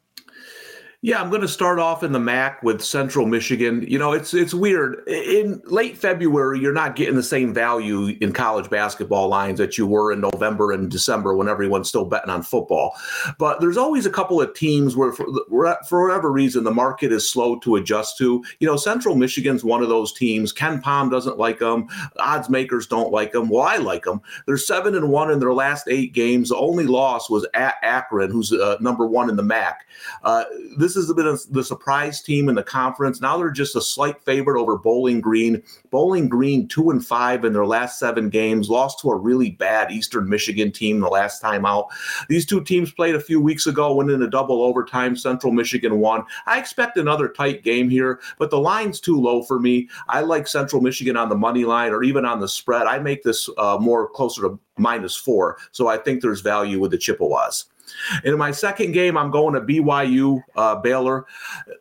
Yeah, 1.06 1.22
I'm 1.22 1.30
going 1.30 1.44
to 1.44 1.48
start 1.48 1.78
off 1.78 2.02
in 2.02 2.14
the 2.14 2.20
MAC 2.20 2.64
with 2.64 2.84
Central 2.84 3.28
Michigan. 3.28 3.86
You 3.88 4.00
know, 4.00 4.12
it's 4.12 4.34
it's 4.34 4.56
weird. 4.56 5.08
In 5.08 5.62
late 5.66 5.96
February, 5.96 6.60
you're 6.60 6.74
not 6.74 6.96
getting 6.96 7.14
the 7.14 7.22
same 7.22 7.54
value 7.54 8.18
in 8.22 8.34
college 8.34 8.72
basketball 8.72 9.28
lines 9.28 9.60
that 9.60 9.78
you 9.78 9.86
were 9.86 10.12
in 10.12 10.20
November 10.20 10.72
and 10.72 10.90
December 10.90 11.36
when 11.36 11.48
everyone's 11.48 11.90
still 11.90 12.06
betting 12.06 12.32
on 12.32 12.42
football. 12.42 12.96
But 13.38 13.62
there's 13.62 13.78
always 13.78 14.08
a 14.08 14.10
couple 14.10 14.42
of 14.42 14.56
teams 14.56 14.96
where, 14.96 15.12
for, 15.12 15.28
for 15.88 16.08
whatever 16.08 16.32
reason, 16.32 16.64
the 16.64 16.72
market 16.72 17.12
is 17.12 17.30
slow 17.30 17.60
to 17.60 17.76
adjust 17.76 18.18
to. 18.18 18.44
You 18.60 18.66
know, 18.66 18.76
Central 18.76 19.14
Michigan's 19.14 19.64
one 19.64 19.84
of 19.84 19.90
those 19.90 20.12
teams. 20.12 20.52
KenPom 20.52 21.12
doesn't 21.12 21.38
like 21.38 21.60
them. 21.60 21.86
Odds 22.18 22.50
makers 22.50 22.88
don't 22.88 23.12
like 23.12 23.32
them. 23.32 23.50
Well, 23.50 23.62
I 23.62 23.78
like 23.78 24.06
them. 24.06 24.22
They're 24.48 24.58
seven 24.58 24.96
and 24.96 25.10
one 25.10 25.30
in 25.30 25.38
their 25.38 25.54
last 25.54 25.88
eight 25.88 26.14
games. 26.14 26.50
The 26.50 26.58
only 26.58 26.88
loss 26.88 27.30
was 27.30 27.46
at 27.54 27.76
Akron, 27.84 28.32
who's 28.32 28.52
uh, 28.52 28.78
number 28.80 29.06
one 29.06 29.30
in 29.30 29.36
the 29.36 29.44
MAC. 29.44 29.86
Uh, 30.24 30.46
this 30.78 30.95
this 30.96 31.06
has 31.06 31.14
been 31.14 31.38
the 31.54 31.64
surprise 31.64 32.22
team 32.22 32.50
in 32.50 32.56
the 32.56 32.64
conference. 32.64 33.22
Now 33.22 33.38
they're 33.38 33.52
just 33.52 33.76
a 33.76 33.82
slight 33.82 34.24
favorite 34.24 34.60
over 34.60 34.78
Bowling 34.78 35.22
Green. 35.22 35.62
Bowling 35.92 36.28
Green 36.28 36.68
two 36.68 36.90
and 36.90 37.06
five 37.06 37.46
in 37.46 37.54
their 37.54 37.66
last 37.66 38.00
seven 38.00 38.30
games, 38.30 38.70
lost 38.70 39.00
to 39.02 39.12
a 39.12 39.16
really 39.16 39.52
bad 39.52 39.92
Eastern 39.92 40.28
Michigan 40.28 40.72
team 40.72 41.00
the 41.00 41.08
last 41.08 41.40
time 41.42 41.66
out. 41.66 41.88
These 42.30 42.46
two 42.46 42.64
teams 42.64 42.92
played 42.92 43.16
a 43.16 43.20
few 43.20 43.40
weeks 43.40 43.68
ago, 43.68 43.94
went 43.94 44.12
in 44.12 44.24
a 44.24 44.30
double 44.30 44.64
overtime. 44.64 45.16
Central 45.16 45.54
Michigan 45.54 46.00
won. 46.00 46.24
I 46.48 46.60
expect 46.60 46.98
another 46.98 47.28
tight 47.30 47.64
game 47.64 47.90
here, 47.90 48.20
but 48.40 48.50
the 48.50 48.60
line's 48.60 49.00
too 49.00 49.20
low 49.20 49.44
for 49.44 49.60
me. 49.60 49.90
I 50.08 50.22
like 50.22 50.48
Central 50.48 50.82
Michigan 50.82 51.18
on 51.18 51.30
the 51.30 51.36
money 51.36 51.66
line 51.66 51.92
or 51.92 52.04
even 52.04 52.26
on 52.26 52.40
the 52.40 52.48
spread. 52.48 52.88
I 52.88 53.00
make 53.00 53.24
this 53.24 53.50
uh, 53.58 53.78
more 53.80 54.10
closer 54.10 54.42
to 54.44 54.60
minus 54.78 55.16
four. 55.16 55.58
So 55.72 55.88
I 55.88 55.98
think 55.98 56.22
there's 56.22 56.42
value 56.42 56.80
with 56.80 56.92
the 56.92 56.98
Chippewas. 56.98 57.66
In 58.24 58.38
my 58.38 58.52
second 58.52 58.92
game, 58.92 59.18
I'm 59.18 59.32
going 59.32 59.54
to 59.54 59.62
BYU 59.62 60.42
uh, 60.56 60.76
Baylor. 60.76 61.26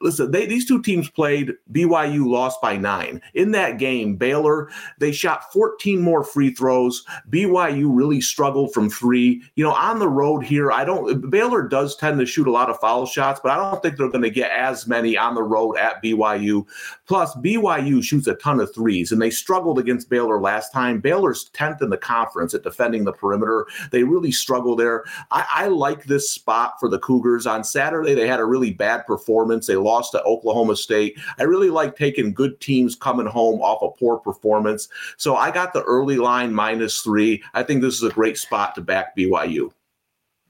Listen, 0.01 0.31
they, 0.31 0.47
these 0.47 0.67
two 0.67 0.83
teams 0.83 1.09
played. 1.09 1.53
BYU 1.73 2.27
lost 2.27 2.61
by 2.61 2.77
nine. 2.77 3.21
In 3.35 3.51
that 3.53 3.79
game, 3.79 4.17
Baylor 4.17 4.71
they 4.99 5.13
shot 5.13 5.53
14 5.53 6.01
more 6.01 6.25
free 6.25 6.51
throws. 6.51 7.05
BYU 7.31 7.89
really 7.91 8.21
struggled 8.21 8.73
from 8.73 8.91
three. 8.91 9.43
You 9.55 9.65
know, 9.65 9.73
on 9.73 9.99
the 9.99 10.09
road 10.09 10.45
here, 10.45 10.73
I 10.73 10.85
don't. 10.85 11.31
Baylor 11.31 11.63
does 11.63 11.97
tend 11.97 12.19
to 12.21 12.27
shoot 12.27 12.47
a 12.47 12.51
lot 12.51 12.71
of 12.71 12.79
foul 12.81 13.07
shots, 13.07 13.41
but 13.43 13.53
I 13.53 13.57
don't 13.57 13.83
think 13.83 13.97
they're 13.97 14.09
going 14.09 14.23
to 14.23 14.31
get 14.31 14.51
as 14.51 14.87
many 14.87 15.17
on 15.17 15.35
the 15.35 15.43
road 15.43 15.77
at 15.77 16.03
BYU. 16.03 16.67
Plus, 17.07 17.35
BYU 17.37 18.03
shoots 18.03 18.27
a 18.27 18.35
ton 18.35 18.61
of 18.61 18.75
threes, 18.75 19.13
and 19.13 19.21
they 19.21 19.31
struggled 19.31 19.79
against 19.79 20.09
Baylor 20.09 20.41
last 20.41 20.73
time. 20.73 21.01
Baylor's 21.01 21.51
10th 21.51 21.83
in 21.83 21.91
the 21.91 21.97
conference 21.97 22.55
at 22.55 22.63
defending 22.63 23.05
the 23.05 23.13
perimeter. 23.13 23.67
They 23.91 24.05
really 24.05 24.33
struggle 24.33 24.77
there. 24.77 25.05
I, 25.31 25.47
I 25.51 25.67
like 25.69 25.94
this 26.03 26.29
spot 26.29 26.75
for 26.81 26.89
the 26.89 26.99
Cougars. 26.99 27.47
On 27.47 27.63
Saturday, 27.63 28.15
they 28.15 28.27
had 28.27 28.41
a 28.41 28.45
really 28.45 28.73
bad 28.73 29.07
performance. 29.07 29.67
They 29.67 29.77
lost 29.77 30.11
to 30.13 30.23
Oklahoma 30.25 30.75
State. 30.75 31.17
I 31.39 31.45
really 31.45 31.71
like 31.71 31.95
taking 31.95 32.35
good 32.35 32.61
teams 32.61 32.97
coming 32.97 33.27
home 33.27 33.63
off 33.63 33.83
a 33.83 33.97
poor 33.97 34.19
performance. 34.19 34.89
So 35.17 35.37
I 35.37 35.51
got 35.51 35.73
the 35.73 35.83
early 35.85 36.17
line 36.17 36.53
minus 36.53 37.01
three. 37.01 37.43
I 37.55 37.63
think 37.63 37.83
this 37.83 37.95
is 37.95 38.03
a 38.03 38.11
great 38.11 38.39
spot 38.39 38.75
to 38.75 38.81
back 38.81 39.17
BYU. 39.17 39.71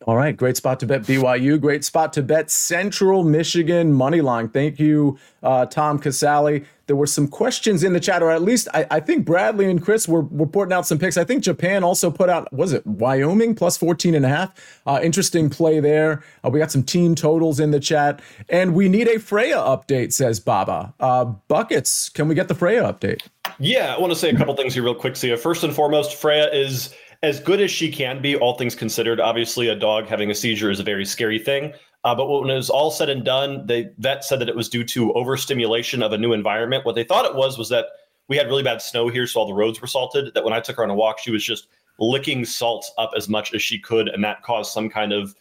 All 0.07 0.17
right, 0.17 0.37
great 0.37 0.59
spot 0.59 0.81
to 0.81 0.87
bet 0.87 1.03
BYU. 1.03 1.59
Great 1.59 1.83
spot 1.83 2.13
to 2.13 2.23
bet 2.23 2.51
Central 2.51 3.25
Michigan 3.25 3.91
money 3.91 4.21
line. 4.21 4.51
Thank 4.51 4.79
you, 4.79 5.19
uh, 5.43 5.65
Tom 5.65 5.99
Casale. 5.99 6.65
There 6.87 6.97
were 6.97 7.07
some 7.07 7.27
questions 7.27 7.83
in 7.83 7.95
the 7.95 8.01
chat, 8.01 8.23
or 8.23 8.31
at 8.31 8.43
least 8.43 8.69
I, 8.75 8.87
I, 8.91 9.01
think 9.01 9.25
Bradley 9.25 9.71
and 9.71 9.83
Chris 9.83 10.07
were, 10.07 10.23
putting 10.23 10.75
out 10.75 10.87
some 10.87 10.99
picks. 10.99 11.17
I 11.17 11.25
think 11.25 11.43
Japan 11.43 11.83
also 11.83 12.11
put 12.11 12.29
out, 12.29 12.53
was 12.53 12.75
it 12.75 12.87
Wyoming 12.87 13.55
plus 13.55 13.79
14 13.79 14.15
and 14.15 14.27
a 14.27 14.29
half? 14.29 14.81
Uh, 14.87 15.01
interesting 15.03 15.49
play 15.49 15.81
there. 15.81 16.23
Uh, 16.45 16.51
we 16.51 16.59
got 16.59 16.71
some 16.71 16.83
team 16.83 17.15
totals 17.15 17.59
in 17.59 17.71
the 17.71 17.81
chat. 17.81 18.21
And 18.51 18.75
we 18.75 18.91
need 18.91 19.09
a 19.09 19.19
Freya 19.19 19.57
update, 19.57 20.13
says 20.13 20.39
Baba. 20.39 20.93
Uh, 21.01 21.25
buckets, 21.25 22.11
can 22.11 22.29
we 22.29 22.35
get 22.35 22.49
the 22.49 22.55
Freya 22.55 22.83
update? 22.83 23.23
Yeah, 23.59 23.95
I 23.95 24.01
want 24.01 24.13
to 24.13 24.19
say 24.19 24.29
a 24.29 24.37
couple 24.37 24.55
things 24.55 24.75
here 24.75 24.83
real 24.83 24.95
quick, 24.95 25.17
Sia. 25.17 25.39
First 25.39 25.65
and 25.65 25.75
foremost, 25.75 26.17
Freya 26.17 26.51
is 26.53 26.95
as 27.25 27.41
good 27.41 27.61
as 27.61 27.71
she 27.71 27.91
can 27.91 28.21
be, 28.21 28.37
all 28.37 28.57
things 28.57 28.75
considered. 28.75 29.19
Obviously, 29.19 29.69
a 29.69 29.75
dog 29.75 30.07
having 30.07 30.31
a 30.31 30.35
seizure 30.35 30.71
is 30.71 30.79
a 30.79 30.85
very 30.85 31.05
scary 31.05 31.39
thing. 31.39 31.73
Uh, 32.05 32.15
but 32.15 32.29
when 32.29 32.51
it 32.51 32.55
was 32.55 32.69
all 32.69 32.91
said 32.91 33.09
and 33.09 33.25
done, 33.25 33.67
the 33.67 33.93
vet 33.99 34.25
said 34.25 34.39
that 34.39 34.49
it 34.49 34.55
was 34.55 34.69
due 34.69 34.85
to 34.85 35.13
overstimulation 35.15 36.03
of 36.03 36.13
a 36.13 36.19
new 36.19 36.35
environment. 36.35 36.85
What 36.85 36.95
they 36.95 37.05
thought 37.05 37.25
it 37.25 37.35
was 37.35 37.57
was 37.57 37.71
that 37.71 37.87
we 38.29 38.37
had 38.37 38.47
really 38.47 38.63
bad 38.63 38.83
snow 38.83 39.09
here, 39.09 39.27
so 39.27 39.41
all 39.41 39.47
the 39.47 39.55
roads 39.55 39.81
were 39.81 39.87
salted. 39.87 40.35
That 40.35 40.45
when 40.45 40.53
I 40.53 40.61
took 40.61 40.77
her 40.77 40.83
on 40.83 40.91
a 40.91 40.95
walk, 40.95 41.19
she 41.19 41.31
was 41.31 41.43
just 41.43 41.69
licking 41.99 42.45
salts 42.45 42.93
up 42.99 43.13
as 43.17 43.29
much 43.29 43.55
as 43.55 43.63
she 43.63 43.79
could, 43.79 44.09
and 44.09 44.23
that 44.23 44.43
caused 44.43 44.73
some 44.73 44.91
kind 44.91 45.13
of 45.13 45.35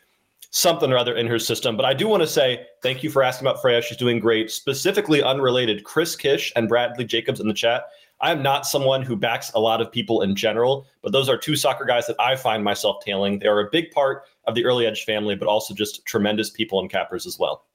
something 0.51 0.91
or 0.93 0.97
other 0.97 1.15
in 1.15 1.27
her 1.27 1.39
system. 1.39 1.75
But 1.75 1.85
I 1.85 1.93
do 1.93 2.07
want 2.07 2.21
to 2.23 2.27
say 2.27 2.65
thank 2.81 3.03
you 3.03 3.09
for 3.09 3.23
asking 3.23 3.47
about 3.47 3.61
Freya. 3.61 3.81
She's 3.81 3.97
doing 3.97 4.19
great. 4.19 4.49
Specifically, 4.49 5.21
unrelated, 5.21 5.83
Chris 5.83 6.15
Kish 6.15 6.53
and 6.55 6.69
Bradley 6.69 7.05
Jacobs 7.05 7.41
in 7.41 7.47
the 7.47 7.53
chat 7.53 7.87
I'm 8.21 8.41
not 8.41 8.65
someone 8.65 9.01
who 9.01 9.15
backs 9.15 9.51
a 9.53 9.59
lot 9.59 9.81
of 9.81 9.91
people 9.91 10.21
in 10.21 10.35
general, 10.35 10.87
but 11.01 11.11
those 11.11 11.27
are 11.27 11.37
two 11.37 11.55
soccer 11.55 11.85
guys 11.85 12.07
that 12.07 12.15
I 12.19 12.35
find 12.35 12.63
myself 12.63 13.03
tailing. 13.03 13.39
They 13.39 13.47
are 13.47 13.59
a 13.59 13.69
big 13.69 13.91
part 13.91 14.23
of 14.45 14.55
the 14.55 14.65
early 14.65 14.85
edge 14.85 15.03
family, 15.03 15.35
but 15.35 15.47
also 15.47 15.73
just 15.73 16.05
tremendous 16.05 16.49
people 16.49 16.79
and 16.79 16.89
cappers 16.89 17.25
as 17.25 17.37
well. 17.37 17.65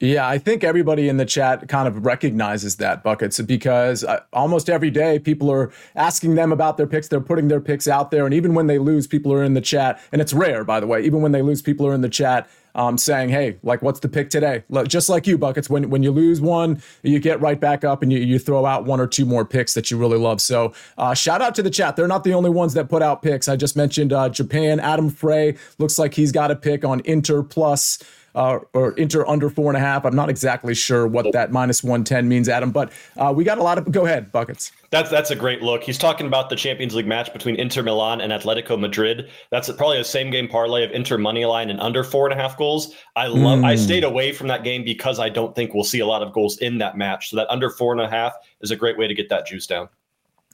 Yeah, 0.00 0.28
I 0.28 0.38
think 0.38 0.64
everybody 0.64 1.08
in 1.08 1.18
the 1.18 1.24
chat 1.24 1.68
kind 1.68 1.86
of 1.86 2.04
recognizes 2.04 2.76
that 2.76 3.04
buckets 3.04 3.40
because 3.40 4.02
uh, 4.02 4.20
almost 4.32 4.68
every 4.68 4.90
day 4.90 5.20
people 5.20 5.50
are 5.50 5.72
asking 5.94 6.34
them 6.34 6.52
about 6.52 6.76
their 6.76 6.86
picks. 6.86 7.08
They're 7.08 7.20
putting 7.20 7.46
their 7.46 7.60
picks 7.60 7.86
out 7.86 8.10
there, 8.10 8.24
and 8.24 8.34
even 8.34 8.54
when 8.54 8.66
they 8.66 8.78
lose, 8.78 9.06
people 9.06 9.32
are 9.32 9.44
in 9.44 9.54
the 9.54 9.60
chat. 9.60 10.00
And 10.10 10.20
it's 10.20 10.32
rare, 10.32 10.64
by 10.64 10.80
the 10.80 10.86
way. 10.86 11.02
Even 11.02 11.22
when 11.22 11.32
they 11.32 11.42
lose, 11.42 11.62
people 11.62 11.86
are 11.86 11.94
in 11.94 12.00
the 12.00 12.08
chat 12.08 12.48
um, 12.74 12.98
saying, 12.98 13.28
"Hey, 13.28 13.58
like, 13.62 13.82
what's 13.82 14.00
the 14.00 14.08
pick 14.08 14.30
today?" 14.30 14.64
Just 14.86 15.08
like 15.08 15.26
you, 15.26 15.38
buckets. 15.38 15.70
When 15.70 15.90
when 15.90 16.02
you 16.02 16.10
lose 16.10 16.40
one, 16.40 16.82
you 17.02 17.18
get 17.18 17.40
right 17.40 17.60
back 17.60 17.84
up 17.84 18.02
and 18.02 18.12
you 18.12 18.18
you 18.18 18.38
throw 18.38 18.66
out 18.66 18.84
one 18.84 19.00
or 19.00 19.06
two 19.06 19.24
more 19.24 19.44
picks 19.44 19.74
that 19.74 19.90
you 19.90 19.96
really 19.96 20.18
love. 20.18 20.40
So 20.40 20.72
uh, 20.98 21.14
shout 21.14 21.42
out 21.42 21.54
to 21.56 21.62
the 21.62 21.70
chat. 21.70 21.96
They're 21.96 22.08
not 22.08 22.24
the 22.24 22.34
only 22.34 22.50
ones 22.50 22.74
that 22.74 22.88
put 22.88 23.02
out 23.02 23.22
picks. 23.22 23.48
I 23.48 23.56
just 23.56 23.76
mentioned 23.76 24.12
uh, 24.12 24.28
Japan. 24.28 24.80
Adam 24.80 25.10
Frey 25.10 25.56
looks 25.78 25.98
like 25.98 26.14
he's 26.14 26.32
got 26.32 26.50
a 26.50 26.56
pick 26.56 26.84
on 26.84 27.00
Inter 27.04 27.42
plus 27.42 27.98
uh, 28.34 28.58
or 28.72 28.92
Inter 28.92 29.26
under 29.26 29.48
four 29.48 29.70
and 29.70 29.76
a 29.76 29.80
half. 29.80 30.04
I'm 30.04 30.16
not 30.16 30.28
exactly 30.28 30.74
sure 30.74 31.06
what 31.06 31.32
that 31.32 31.52
minus 31.52 31.82
110 31.82 32.28
means, 32.28 32.48
Adam, 32.48 32.70
but 32.70 32.92
uh, 33.16 33.32
we 33.34 33.44
got 33.44 33.58
a 33.58 33.62
lot 33.62 33.78
of. 33.78 33.90
Go 33.90 34.04
ahead, 34.04 34.32
buckets. 34.32 34.72
That's 34.90 35.10
that's 35.10 35.30
a 35.30 35.36
great 35.36 35.62
look. 35.62 35.82
He's 35.82 35.98
talking 35.98 36.26
about 36.26 36.50
the 36.50 36.56
Champions 36.56 36.94
League 36.94 37.06
match 37.06 37.32
between 37.32 37.56
Inter 37.56 37.82
Milan 37.82 38.20
and 38.20 38.32
Atletico 38.32 38.78
Madrid. 38.78 39.30
That's 39.50 39.70
probably 39.72 39.98
a 39.98 40.04
same 40.04 40.30
game 40.30 40.48
parlay 40.48 40.84
of 40.84 40.90
Inter 40.90 41.18
money 41.18 41.44
line 41.44 41.70
and 41.70 41.80
under 41.80 42.04
four 42.04 42.28
and 42.28 42.38
a 42.38 42.42
half 42.42 42.56
goals. 42.56 42.94
I 43.16 43.26
love. 43.26 43.60
Mm. 43.60 43.64
I 43.64 43.74
stayed 43.76 44.04
away 44.04 44.32
from 44.32 44.48
that 44.48 44.64
game 44.64 44.84
because 44.84 45.18
I 45.18 45.28
don't 45.28 45.54
think 45.54 45.74
we'll 45.74 45.84
see 45.84 46.00
a 46.00 46.06
lot 46.06 46.22
of 46.22 46.32
goals 46.32 46.58
in 46.58 46.78
that 46.78 46.96
match. 46.96 47.30
So 47.30 47.36
that 47.36 47.50
under 47.50 47.70
four 47.70 47.92
and 47.92 48.00
a 48.00 48.08
half 48.08 48.34
is 48.60 48.70
a 48.70 48.76
great 48.76 48.98
way 48.98 49.06
to 49.06 49.14
get 49.14 49.28
that 49.28 49.46
juice 49.46 49.66
down. 49.66 49.88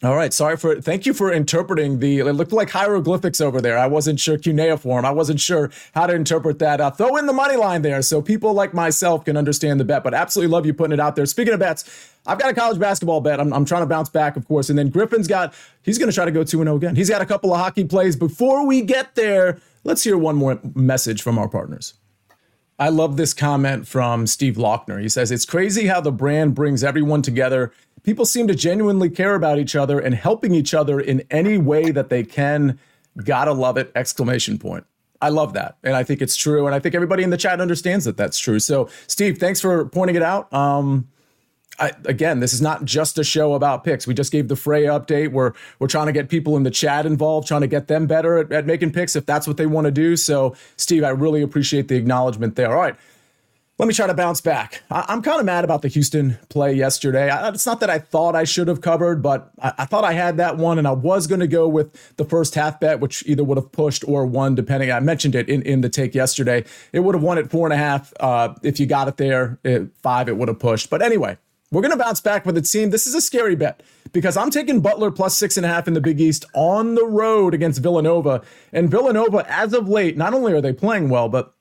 All 0.02 0.16
right. 0.16 0.32
Sorry 0.32 0.56
for. 0.56 0.80
Thank 0.80 1.04
you 1.04 1.12
for 1.12 1.30
interpreting 1.30 1.98
the. 1.98 2.20
It 2.20 2.32
looked 2.32 2.52
like 2.52 2.70
hieroglyphics 2.70 3.38
over 3.38 3.60
there. 3.60 3.76
I 3.76 3.86
wasn't 3.86 4.18
sure 4.18 4.38
cuneiform. 4.38 5.04
I 5.04 5.10
wasn't 5.10 5.40
sure 5.40 5.70
how 5.94 6.06
to 6.06 6.14
interpret 6.14 6.58
that. 6.60 6.80
Uh, 6.80 6.90
throw 6.90 7.16
in 7.16 7.26
the 7.26 7.34
money 7.34 7.56
line 7.56 7.82
there 7.82 8.00
so 8.00 8.22
people 8.22 8.54
like 8.54 8.72
myself 8.72 9.26
can 9.26 9.36
understand 9.36 9.78
the 9.78 9.84
bet. 9.84 10.02
But 10.02 10.14
absolutely 10.14 10.52
love 10.52 10.64
you 10.64 10.72
putting 10.72 10.94
it 10.94 11.00
out 11.00 11.16
there. 11.16 11.26
Speaking 11.26 11.52
of 11.52 11.60
bets, 11.60 12.14
I've 12.26 12.38
got 12.38 12.50
a 12.50 12.54
college 12.54 12.78
basketball 12.78 13.20
bet. 13.20 13.40
I'm, 13.40 13.52
I'm 13.52 13.66
trying 13.66 13.82
to 13.82 13.86
bounce 13.86 14.08
back, 14.08 14.38
of 14.38 14.48
course. 14.48 14.70
And 14.70 14.78
then 14.78 14.88
Griffin's 14.88 15.28
got. 15.28 15.52
He's 15.82 15.98
going 15.98 16.08
to 16.08 16.14
try 16.14 16.24
to 16.24 16.30
go 16.30 16.44
two 16.44 16.62
and 16.62 16.68
zero 16.68 16.76
again. 16.76 16.96
He's 16.96 17.10
got 17.10 17.20
a 17.20 17.26
couple 17.26 17.52
of 17.52 17.60
hockey 17.60 17.84
plays. 17.84 18.16
Before 18.16 18.66
we 18.66 18.80
get 18.80 19.16
there, 19.16 19.58
let's 19.84 20.02
hear 20.02 20.16
one 20.16 20.36
more 20.36 20.60
message 20.74 21.20
from 21.20 21.38
our 21.38 21.48
partners. 21.48 21.92
I 22.78 22.88
love 22.88 23.18
this 23.18 23.34
comment 23.34 23.86
from 23.86 24.26
Steve 24.26 24.54
Lochner. 24.54 25.02
He 25.02 25.10
says, 25.10 25.30
It's 25.30 25.44
crazy 25.44 25.88
how 25.88 26.00
the 26.00 26.10
brand 26.10 26.54
brings 26.54 26.82
everyone 26.82 27.20
together 27.20 27.72
people 28.02 28.24
seem 28.24 28.46
to 28.48 28.54
genuinely 28.54 29.10
care 29.10 29.34
about 29.34 29.58
each 29.58 29.76
other 29.76 29.98
and 29.98 30.14
helping 30.14 30.54
each 30.54 30.74
other 30.74 31.00
in 31.00 31.22
any 31.30 31.58
way 31.58 31.90
that 31.90 32.08
they 32.08 32.22
can. 32.22 32.78
Gotta 33.24 33.52
love 33.52 33.76
it! 33.76 33.90
Exclamation 33.94 34.58
point. 34.58 34.84
I 35.22 35.28
love 35.28 35.52
that. 35.52 35.76
And 35.82 35.94
I 35.94 36.02
think 36.02 36.22
it's 36.22 36.36
true. 36.36 36.66
And 36.66 36.74
I 36.74 36.78
think 36.78 36.94
everybody 36.94 37.22
in 37.22 37.30
the 37.30 37.36
chat 37.36 37.60
understands 37.60 38.06
that 38.06 38.16
that's 38.16 38.38
true. 38.38 38.58
So, 38.58 38.88
Steve, 39.06 39.38
thanks 39.38 39.60
for 39.60 39.84
pointing 39.86 40.16
it 40.16 40.22
out. 40.22 40.52
Um, 40.52 41.08
I, 41.78 41.92
again, 42.04 42.40
this 42.40 42.52
is 42.52 42.60
not 42.60 42.84
just 42.84 43.18
a 43.18 43.24
show 43.24 43.54
about 43.54 43.84
picks. 43.84 44.06
We 44.06 44.12
just 44.12 44.32
gave 44.32 44.48
the 44.48 44.56
Frey 44.56 44.84
update. 44.84 45.32
We're 45.32 45.52
we're 45.78 45.88
trying 45.88 46.06
to 46.06 46.12
get 46.12 46.28
people 46.28 46.56
in 46.56 46.62
the 46.62 46.70
chat 46.70 47.06
involved, 47.06 47.48
trying 47.48 47.62
to 47.62 47.66
get 47.66 47.88
them 47.88 48.06
better 48.06 48.38
at, 48.38 48.52
at 48.52 48.66
making 48.66 48.92
picks 48.92 49.16
if 49.16 49.24
that's 49.24 49.46
what 49.46 49.56
they 49.56 49.66
want 49.66 49.86
to 49.86 49.90
do. 49.90 50.16
So, 50.16 50.54
Steve, 50.76 51.04
I 51.04 51.10
really 51.10 51.42
appreciate 51.42 51.88
the 51.88 51.96
acknowledgement 51.96 52.56
there. 52.56 52.70
All 52.70 52.80
right, 52.80 52.96
let 53.80 53.86
me 53.86 53.94
try 53.94 54.06
to 54.06 54.12
bounce 54.12 54.42
back. 54.42 54.82
I, 54.90 55.06
am 55.08 55.22
kind 55.22 55.40
of 55.40 55.46
mad 55.46 55.64
about 55.64 55.80
the 55.80 55.88
Houston 55.88 56.36
play 56.50 56.74
yesterday. 56.74 57.30
I, 57.30 57.48
it's 57.48 57.64
not 57.64 57.80
that 57.80 57.88
I 57.88 57.98
thought 57.98 58.36
I 58.36 58.44
should 58.44 58.68
have 58.68 58.82
covered, 58.82 59.22
but 59.22 59.50
I, 59.58 59.72
I 59.78 59.84
thought 59.86 60.04
I 60.04 60.12
had 60.12 60.36
that 60.36 60.58
one, 60.58 60.76
and 60.76 60.86
I 60.86 60.92
was 60.92 61.26
going 61.26 61.40
to 61.40 61.46
go 61.46 61.66
with 61.66 62.14
the 62.18 62.26
first 62.26 62.54
half 62.54 62.78
bet, 62.78 63.00
which 63.00 63.24
either 63.26 63.42
would 63.42 63.56
have 63.56 63.72
pushed 63.72 64.06
or 64.06 64.26
won, 64.26 64.54
depending. 64.54 64.92
I 64.92 65.00
mentioned 65.00 65.34
it 65.34 65.48
in, 65.48 65.62
in 65.62 65.80
the 65.80 65.88
take 65.88 66.14
yesterday. 66.14 66.62
It 66.92 67.00
would 67.00 67.14
have 67.14 67.24
won 67.24 67.38
at 67.38 67.50
four 67.50 67.66
and 67.66 67.72
a 67.72 67.78
half. 67.78 68.12
Uh, 68.20 68.52
if 68.62 68.78
you 68.78 68.84
got 68.84 69.08
it 69.08 69.16
there, 69.16 69.58
at 69.64 69.88
five, 70.02 70.28
it 70.28 70.36
would 70.36 70.48
have 70.48 70.58
pushed. 70.58 70.90
But 70.90 71.00
anyway, 71.00 71.38
we're 71.72 71.80
going 71.80 71.96
to 71.96 72.04
bounce 72.04 72.20
back 72.20 72.44
with 72.44 72.58
a 72.58 72.62
team. 72.62 72.90
This 72.90 73.06
is 73.06 73.14
a 73.14 73.20
scary 73.22 73.56
bet 73.56 73.82
because 74.12 74.36
I'm 74.36 74.50
taking 74.50 74.82
Butler 74.82 75.10
plus 75.10 75.38
six 75.38 75.56
and 75.56 75.64
a 75.64 75.70
half 75.70 75.88
in 75.88 75.94
the 75.94 76.02
Big 76.02 76.20
East 76.20 76.44
on 76.52 76.96
the 76.96 77.06
road 77.06 77.54
against 77.54 77.80
Villanova. 77.80 78.42
And 78.74 78.90
Villanova, 78.90 79.46
as 79.48 79.72
of 79.72 79.88
late, 79.88 80.18
not 80.18 80.34
only 80.34 80.52
are 80.52 80.60
they 80.60 80.74
playing 80.74 81.08
well, 81.08 81.30
but 81.30 81.54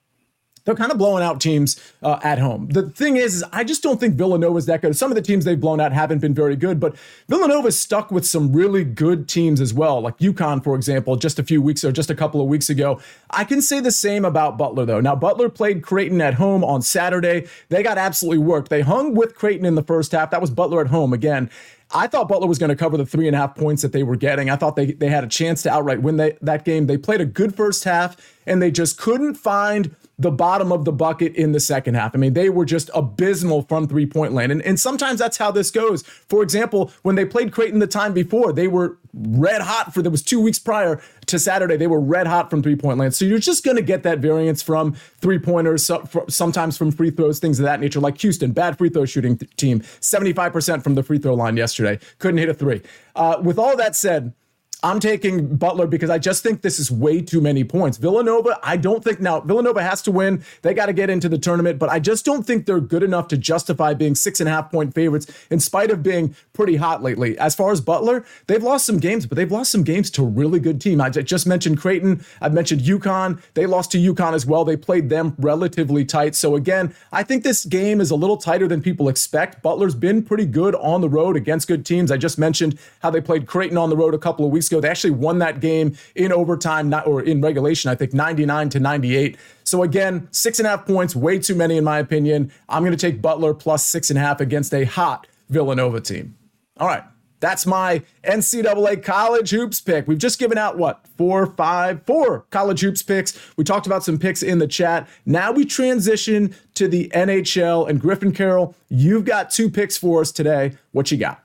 they're 0.69 0.75
kind 0.75 0.91
of 0.91 0.99
blowing 0.99 1.23
out 1.23 1.41
teams 1.41 1.81
uh, 2.03 2.19
at 2.21 2.37
home. 2.37 2.67
The 2.67 2.91
thing 2.91 3.17
is, 3.17 3.29
is, 3.33 3.43
I 3.51 3.63
just 3.63 3.81
don't 3.81 3.99
think 3.99 4.13
Villanova 4.13 4.55
is 4.55 4.67
that 4.67 4.83
good. 4.83 4.95
Some 4.95 5.09
of 5.09 5.15
the 5.15 5.21
teams 5.23 5.43
they've 5.43 5.59
blown 5.59 5.79
out 5.79 5.91
haven't 5.91 6.19
been 6.19 6.35
very 6.35 6.55
good, 6.55 6.79
but 6.79 6.95
Villanova's 7.27 7.79
stuck 7.79 8.11
with 8.11 8.23
some 8.23 8.53
really 8.53 8.83
good 8.83 9.27
teams 9.27 9.61
as 9.61 9.73
well, 9.73 9.99
like 9.99 10.17
UConn, 10.19 10.63
for 10.63 10.75
example, 10.75 11.15
just 11.15 11.39
a 11.39 11.43
few 11.43 11.59
weeks 11.59 11.83
or 11.83 11.91
just 11.91 12.11
a 12.11 12.15
couple 12.15 12.39
of 12.39 12.47
weeks 12.47 12.69
ago. 12.69 13.01
I 13.31 13.45
can 13.45 13.63
say 13.63 13.79
the 13.79 13.91
same 13.91 14.25
about 14.25 14.59
Butler, 14.59 14.85
though. 14.85 15.01
Now, 15.01 15.15
Butler 15.15 15.49
played 15.49 15.81
Creighton 15.81 16.21
at 16.21 16.35
home 16.35 16.63
on 16.63 16.83
Saturday. 16.83 17.47
They 17.69 17.81
got 17.81 17.97
absolutely 17.97 18.45
worked. 18.45 18.69
They 18.69 18.81
hung 18.81 19.15
with 19.15 19.33
Creighton 19.33 19.65
in 19.65 19.73
the 19.73 19.83
first 19.83 20.11
half. 20.11 20.29
That 20.29 20.41
was 20.41 20.51
Butler 20.51 20.81
at 20.81 20.87
home 20.87 21.13
again. 21.13 21.49
I 21.91 22.05
thought 22.05 22.27
Butler 22.27 22.47
was 22.47 22.59
going 22.59 22.69
to 22.69 22.75
cover 22.75 22.97
the 22.97 23.05
three 23.05 23.25
and 23.25 23.35
a 23.35 23.39
half 23.39 23.55
points 23.55 23.81
that 23.81 23.91
they 23.91 24.03
were 24.03 24.15
getting. 24.15 24.51
I 24.51 24.55
thought 24.55 24.75
they, 24.75 24.91
they 24.91 25.09
had 25.09 25.23
a 25.23 25.27
chance 25.27 25.63
to 25.63 25.71
outright 25.71 26.03
win 26.03 26.17
they, 26.17 26.37
that 26.41 26.63
game. 26.63 26.85
They 26.85 26.97
played 26.97 27.19
a 27.19 27.25
good 27.25 27.55
first 27.55 27.83
half, 27.83 28.15
and 28.45 28.61
they 28.61 28.69
just 28.69 28.99
couldn't 28.99 29.33
find 29.33 29.95
the 30.19 30.29
bottom 30.29 30.71
of 30.71 30.83
the 30.83 30.91
bucket 30.91 31.33
in 31.35 31.53
the 31.53 31.59
second 31.61 31.95
half. 31.95 32.13
I 32.13 32.17
mean, 32.17 32.33
they 32.33 32.49
were 32.49 32.65
just 32.65 32.89
abysmal 32.93 33.61
from 33.63 33.87
three 33.87 34.05
point 34.05 34.33
land. 34.33 34.51
And, 34.51 34.61
and 34.61 34.77
sometimes 34.77 35.19
that's 35.19 35.37
how 35.37 35.49
this 35.49 35.71
goes. 35.71 36.03
For 36.03 36.43
example, 36.43 36.91
when 37.03 37.15
they 37.15 37.25
played 37.25 37.53
Creighton 37.53 37.79
the 37.79 37.87
time 37.87 38.13
before, 38.13 38.51
they 38.51 38.67
were 38.67 38.97
red 39.13 39.61
hot 39.61 39.93
for, 39.93 40.01
there 40.01 40.11
was 40.11 40.21
two 40.21 40.41
weeks 40.41 40.59
prior 40.59 41.01
to 41.25 41.39
Saturday, 41.39 41.77
they 41.77 41.87
were 41.87 42.01
red 42.01 42.27
hot 42.27 42.49
from 42.49 42.61
three 42.61 42.75
point 42.75 42.99
land. 42.99 43.15
So 43.15 43.23
you're 43.23 43.39
just 43.39 43.63
going 43.63 43.77
to 43.77 43.81
get 43.81 44.03
that 44.03 44.19
variance 44.19 44.61
from 44.61 44.93
three 44.93 45.39
pointers, 45.39 45.89
sometimes 46.27 46.77
from 46.77 46.91
free 46.91 47.11
throws, 47.11 47.39
things 47.39 47.59
of 47.59 47.63
that 47.63 47.79
nature, 47.79 48.01
like 48.01 48.19
Houston, 48.19 48.51
bad 48.51 48.77
free 48.77 48.89
throw 48.89 49.05
shooting 49.05 49.37
team, 49.55 49.79
75% 49.79 50.83
from 50.83 50.95
the 50.95 51.03
free 51.03 51.17
throw 51.17 51.33
line 51.33 51.55
yesterday, 51.55 51.97
couldn't 52.19 52.39
hit 52.39 52.49
a 52.49 52.53
three. 52.53 52.81
Uh, 53.15 53.39
with 53.41 53.57
all 53.57 53.77
that 53.77 53.95
said, 53.95 54.33
I'm 54.81 55.01
taking 55.01 55.57
Butler 55.57 55.87
because 55.87 56.09
I 56.09 56.19
just 56.19 56.41
think 56.41 56.61
this 56.61 56.79
is 56.79 56.89
way 56.89 57.21
too 57.21 57.41
many 57.41 57.65
points. 57.65 57.97
Villanova, 57.97 58.57
I 58.63 58.77
don't 58.77 59.03
think 59.03 59.19
now 59.19 59.41
Villanova 59.41 59.83
has 59.83 60.01
to 60.03 60.11
win. 60.11 60.41
They 60.61 60.73
got 60.73 60.85
to 60.85 60.93
get 60.93 61.09
into 61.09 61.27
the 61.27 61.37
tournament, 61.37 61.79
but 61.79 61.89
I 61.89 61.99
just 61.99 62.23
don't 62.23 62.43
think 62.43 62.65
they're 62.65 62.79
good 62.79 63.03
enough 63.03 63.27
to 63.29 63.37
justify 63.37 63.93
being 63.93 64.15
six 64.15 64.39
and 64.39 64.47
a 64.47 64.53
half 64.53 64.71
point 64.71 64.95
favorites 64.95 65.27
in 65.49 65.59
spite 65.59 65.91
of 65.91 66.01
being 66.01 66.33
pretty 66.53 66.77
hot 66.77 67.03
lately. 67.03 67.37
As 67.39 67.55
far 67.55 67.73
as 67.73 67.81
Butler, 67.81 68.25
they've 68.47 68.63
lost 68.63 68.85
some 68.85 68.99
games, 68.99 69.25
but 69.25 69.35
they've 69.35 69.51
lost 69.51 69.69
some 69.69 69.83
games 69.83 70.09
to 70.11 70.23
really 70.23 70.61
good 70.61 70.79
team. 70.79 71.01
I 71.01 71.09
just 71.09 71.45
mentioned 71.45 71.81
Creighton. 71.81 72.23
I've 72.39 72.53
mentioned 72.53 72.79
UConn. 72.79 73.41
They 73.55 73.65
lost 73.65 73.91
to 73.91 73.97
UConn 73.97 74.31
as 74.31 74.45
well. 74.45 74.63
They 74.63 74.77
played 74.77 75.09
them 75.09 75.35
relatively 75.39 76.05
tight. 76.05 76.35
So 76.35 76.55
again, 76.55 76.95
I 77.11 77.23
think 77.23 77.43
this 77.43 77.65
game 77.65 77.99
is 77.99 78.11
a 78.11 78.15
little 78.15 78.37
tighter 78.37 78.67
than 78.67 78.81
people 78.81 79.09
expect. 79.09 79.61
Butler's 79.61 79.95
been 79.95 80.23
pretty 80.23 80.45
good 80.45 80.73
on 80.75 81.01
the 81.01 81.09
road 81.09 81.35
against 81.35 81.67
good 81.67 81.85
teams. 81.85 82.11
I 82.11 82.17
just 82.17 82.37
mentioned 82.37 82.79
how 83.01 83.09
they 83.09 83.19
played 83.19 83.45
Creighton 83.45 83.77
on 83.77 83.89
the 83.89 83.97
road 83.97 84.13
a 84.13 84.17
couple 84.17 84.45
of 84.45 84.51
weeks 84.51 84.68
ago. 84.71 84.79
They 84.79 84.89
actually 84.89 85.11
won 85.11 85.39
that 85.39 85.59
game 85.59 85.95
in 86.15 86.31
overtime, 86.31 86.93
or 87.05 87.21
in 87.21 87.41
regulation, 87.41 87.91
I 87.91 87.95
think 87.95 88.13
99 88.13 88.69
to 88.69 88.79
98. 88.79 89.37
So 89.63 89.83
again, 89.83 90.27
six 90.31 90.59
and 90.59 90.67
a 90.67 90.71
half 90.71 90.85
points, 90.85 91.15
way 91.15 91.39
too 91.39 91.55
many 91.55 91.77
in 91.77 91.83
my 91.83 91.99
opinion. 91.99 92.51
I'm 92.67 92.83
going 92.83 92.95
to 92.95 92.97
take 92.97 93.21
Butler 93.21 93.53
plus 93.53 93.85
six 93.85 94.09
and 94.09 94.17
a 94.17 94.21
half 94.21 94.41
against 94.41 94.73
a 94.73 94.85
hot 94.85 95.27
Villanova 95.49 96.01
team. 96.01 96.35
All 96.77 96.87
right. 96.87 97.03
That's 97.39 97.65
my 97.65 98.01
NCAA 98.23 99.03
college 99.03 99.51
hoops 99.51 99.79
pick. 99.79 100.07
We've 100.07 100.17
just 100.17 100.39
given 100.39 100.57
out 100.57 100.77
what, 100.77 101.05
four, 101.17 101.45
five, 101.45 102.03
four 102.05 102.45
college 102.49 102.81
hoops 102.81 103.01
picks. 103.01 103.39
We 103.55 103.63
talked 103.63 103.87
about 103.87 104.03
some 104.03 104.17
picks 104.17 104.43
in 104.43 104.59
the 104.59 104.67
chat. 104.67 105.07
Now 105.25 105.51
we 105.51 105.65
transition 105.65 106.53
to 106.75 106.87
the 106.87 107.09
NHL. 107.15 107.89
And 107.89 108.01
Griffin 108.01 108.33
Carroll, 108.33 108.75
you've 108.89 109.25
got 109.25 109.51
two 109.51 109.69
picks 109.69 109.97
for 109.97 110.21
us 110.21 110.31
today. 110.31 110.77
What 110.91 111.11
you 111.11 111.17
got? 111.17 111.43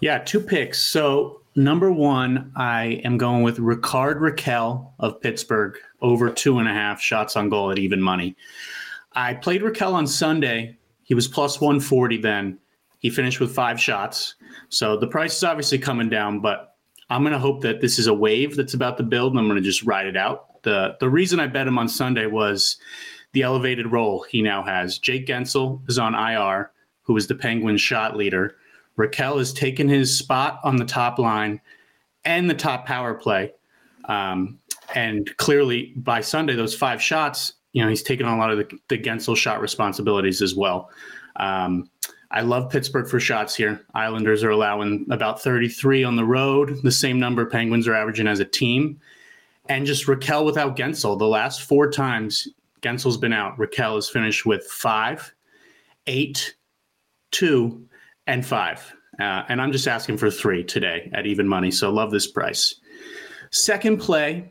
Yeah, 0.00 0.18
two 0.18 0.40
picks. 0.40 0.80
So 0.80 1.41
Number 1.54 1.92
one, 1.92 2.50
I 2.56 3.02
am 3.04 3.18
going 3.18 3.42
with 3.42 3.58
Rickard 3.58 4.18
Rakell 4.18 4.90
of 4.98 5.20
Pittsburgh 5.20 5.76
over 6.00 6.30
two 6.30 6.58
and 6.58 6.68
a 6.68 6.72
half 6.72 7.00
shots 7.00 7.36
on 7.36 7.50
goal 7.50 7.70
at 7.70 7.78
even 7.78 8.00
money. 8.00 8.36
I 9.12 9.34
played 9.34 9.60
Rakell 9.60 9.92
on 9.92 10.06
Sunday. 10.06 10.78
He 11.02 11.14
was 11.14 11.28
plus 11.28 11.60
140 11.60 12.16
then. 12.18 12.58
He 13.00 13.10
finished 13.10 13.38
with 13.38 13.54
five 13.54 13.78
shots. 13.78 14.36
So 14.70 14.96
the 14.96 15.06
price 15.06 15.36
is 15.36 15.44
obviously 15.44 15.78
coming 15.78 16.08
down, 16.08 16.40
but 16.40 16.76
I'm 17.10 17.22
going 17.22 17.34
to 17.34 17.38
hope 17.38 17.60
that 17.62 17.82
this 17.82 17.98
is 17.98 18.06
a 18.06 18.14
wave 18.14 18.56
that's 18.56 18.72
about 18.72 18.96
to 18.96 19.02
build 19.02 19.32
and 19.32 19.38
I'm 19.38 19.46
going 19.46 19.56
to 19.56 19.62
just 19.62 19.82
ride 19.82 20.06
it 20.06 20.16
out. 20.16 20.62
The, 20.62 20.96
the 21.00 21.10
reason 21.10 21.38
I 21.38 21.48
bet 21.48 21.66
him 21.66 21.78
on 21.78 21.88
Sunday 21.88 22.26
was 22.26 22.78
the 23.32 23.42
elevated 23.42 23.92
role 23.92 24.24
he 24.30 24.40
now 24.40 24.62
has. 24.62 24.98
Jake 24.98 25.26
Guentzel 25.26 25.86
is 25.86 25.98
on 25.98 26.14
IR, 26.14 26.70
who 27.02 27.16
is 27.16 27.26
the 27.26 27.34
Penguins 27.34 27.82
shot 27.82 28.16
leader. 28.16 28.56
Rakell 28.98 29.38
has 29.38 29.52
taken 29.52 29.88
his 29.88 30.16
spot 30.16 30.60
on 30.64 30.76
the 30.76 30.84
top 30.84 31.18
line 31.18 31.60
and 32.24 32.48
the 32.48 32.54
top 32.54 32.86
power 32.86 33.14
play. 33.14 33.52
Um, 34.06 34.58
and 34.94 35.34
clearly 35.36 35.92
by 35.96 36.20
Sunday, 36.20 36.54
those 36.54 36.74
five 36.74 37.00
shots, 37.00 37.54
you 37.72 37.82
know, 37.82 37.88
he's 37.88 38.02
taken 38.02 38.26
on 38.26 38.36
a 38.36 38.40
lot 38.40 38.50
of 38.50 38.58
the, 38.58 38.78
the 38.88 38.98
Guentzel 38.98 39.36
shot 39.36 39.60
responsibilities 39.60 40.42
as 40.42 40.54
well. 40.54 40.90
Um, 41.36 41.90
I 42.30 42.40
love 42.40 42.70
Pittsburgh 42.70 43.08
for 43.08 43.20
shots 43.20 43.54
here. 43.54 43.84
Islanders 43.94 44.42
are 44.42 44.50
allowing 44.50 45.06
about 45.10 45.42
33 45.42 46.04
on 46.04 46.16
the 46.16 46.24
road, 46.24 46.80
the 46.82 46.90
same 46.90 47.18
number 47.18 47.44
Penguins 47.46 47.86
are 47.86 47.94
averaging 47.94 48.26
as 48.26 48.40
a 48.40 48.44
team. 48.44 49.00
And 49.68 49.86
just 49.86 50.06
Rakell 50.06 50.44
without 50.44 50.76
Guentzel, 50.76 51.18
The 51.18 51.26
last 51.26 51.62
four 51.62 51.90
times 51.90 52.48
Guentzel's 52.80 53.16
been 53.16 53.32
out, 53.32 53.56
Rakell 53.58 53.94
has 53.94 54.08
finished 54.08 54.44
with 54.44 54.64
five, 54.64 55.32
eight, 56.06 56.56
two, 57.30 57.86
and 58.32 58.46
five. 58.46 58.94
Uh, 59.20 59.44
and 59.50 59.60
I'm 59.60 59.72
just 59.72 59.86
asking 59.86 60.16
for 60.16 60.30
three 60.30 60.64
today 60.64 61.10
at 61.12 61.26
even 61.26 61.46
money. 61.46 61.70
So 61.70 61.90
love 61.90 62.10
this 62.10 62.26
price. 62.26 62.76
Second 63.50 63.98
play, 63.98 64.50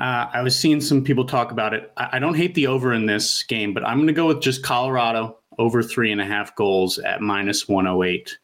uh, 0.00 0.26
I 0.32 0.42
was 0.42 0.58
seeing 0.58 0.80
some 0.80 1.04
people 1.04 1.24
talk 1.24 1.52
about 1.52 1.72
it. 1.72 1.92
I, 1.96 2.08
I 2.14 2.18
don't 2.18 2.34
hate 2.34 2.52
the 2.56 2.66
over 2.66 2.92
in 2.92 3.06
this 3.06 3.44
game, 3.44 3.72
but 3.72 3.86
I'm 3.86 3.98
going 3.98 4.08
to 4.08 4.12
go 4.12 4.26
with 4.26 4.40
just 4.40 4.64
Colorado 4.64 5.38
over 5.58 5.84
three 5.84 6.10
and 6.10 6.20
a 6.20 6.24
half 6.24 6.56
goals 6.56 6.98
at 6.98 7.20
minus 7.20 7.68
108. 7.68 8.36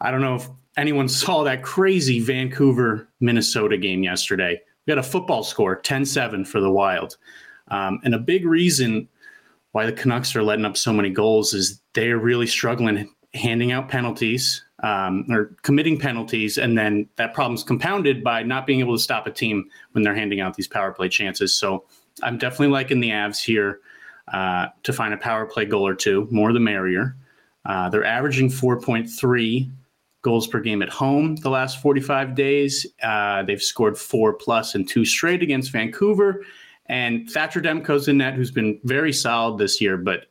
I 0.00 0.10
don't 0.10 0.22
know 0.22 0.36
if 0.36 0.48
anyone 0.78 1.08
saw 1.10 1.44
that 1.44 1.62
crazy 1.62 2.20
Vancouver 2.20 3.10
Minnesota 3.20 3.76
game 3.76 4.02
yesterday. 4.02 4.58
We 4.86 4.90
had 4.90 4.98
a 4.98 5.02
football 5.02 5.44
score 5.44 5.76
10 5.76 6.06
7 6.06 6.46
for 6.46 6.62
the 6.62 6.70
Wild. 6.70 7.18
Um, 7.68 8.00
and 8.04 8.14
a 8.14 8.18
big 8.18 8.46
reason 8.46 9.06
why 9.72 9.84
the 9.84 9.92
Canucks 9.92 10.34
are 10.34 10.42
letting 10.42 10.64
up 10.64 10.78
so 10.78 10.94
many 10.94 11.10
goals 11.10 11.52
is 11.52 11.82
they're 11.92 12.16
really 12.16 12.46
struggling 12.46 13.12
handing 13.36 13.72
out 13.72 13.88
penalties 13.88 14.64
um, 14.82 15.26
or 15.30 15.56
committing 15.62 15.98
penalties, 15.98 16.58
and 16.58 16.76
then 16.76 17.08
that 17.16 17.34
problem's 17.34 17.62
compounded 17.62 18.22
by 18.22 18.42
not 18.42 18.66
being 18.66 18.80
able 18.80 18.96
to 18.96 19.02
stop 19.02 19.26
a 19.26 19.30
team 19.30 19.68
when 19.92 20.02
they're 20.02 20.14
handing 20.14 20.40
out 20.40 20.54
these 20.54 20.68
power 20.68 20.92
play 20.92 21.08
chances. 21.08 21.54
So 21.54 21.84
I'm 22.22 22.38
definitely 22.38 22.68
liking 22.68 23.00
the 23.00 23.10
Avs 23.10 23.42
here 23.42 23.80
uh, 24.32 24.66
to 24.82 24.92
find 24.92 25.14
a 25.14 25.18
power 25.18 25.46
play 25.46 25.64
goal 25.64 25.86
or 25.86 25.94
two, 25.94 26.28
more 26.30 26.52
the 26.52 26.60
merrier. 26.60 27.16
Uh, 27.64 27.88
they're 27.88 28.04
averaging 28.04 28.48
4.3 28.48 29.70
goals 30.22 30.46
per 30.46 30.60
game 30.60 30.82
at 30.82 30.88
home 30.88 31.36
the 31.36 31.50
last 31.50 31.80
45 31.80 32.34
days. 32.34 32.86
Uh, 33.02 33.42
they've 33.44 33.62
scored 33.62 33.96
four 33.96 34.32
plus 34.32 34.74
and 34.74 34.88
two 34.88 35.04
straight 35.04 35.42
against 35.42 35.70
Vancouver. 35.70 36.44
And 36.86 37.30
Thatcher 37.30 37.60
Demko's 37.60 38.08
in 38.08 38.18
net, 38.18 38.34
who's 38.34 38.50
been 38.50 38.80
very 38.84 39.12
solid 39.12 39.58
this 39.58 39.80
year, 39.80 39.96
but 39.96 40.26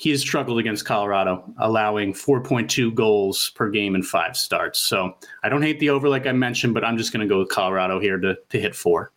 he 0.00 0.08
has 0.08 0.22
struggled 0.22 0.58
against 0.58 0.86
Colorado, 0.86 1.44
allowing 1.58 2.14
4.2 2.14 2.94
goals 2.94 3.50
per 3.54 3.68
game 3.68 3.94
in 3.94 4.02
five 4.02 4.34
starts. 4.34 4.80
So 4.80 5.14
I 5.42 5.50
don't 5.50 5.60
hate 5.60 5.78
the 5.78 5.90
over, 5.90 6.08
like 6.08 6.26
I 6.26 6.32
mentioned, 6.32 6.72
but 6.72 6.86
I'm 6.86 6.96
just 6.96 7.12
going 7.12 7.20
to 7.20 7.26
go 7.26 7.40
with 7.40 7.50
Colorado 7.50 8.00
here 8.00 8.18
to, 8.18 8.34
to 8.48 8.58
hit 8.58 8.74
four. 8.74 9.12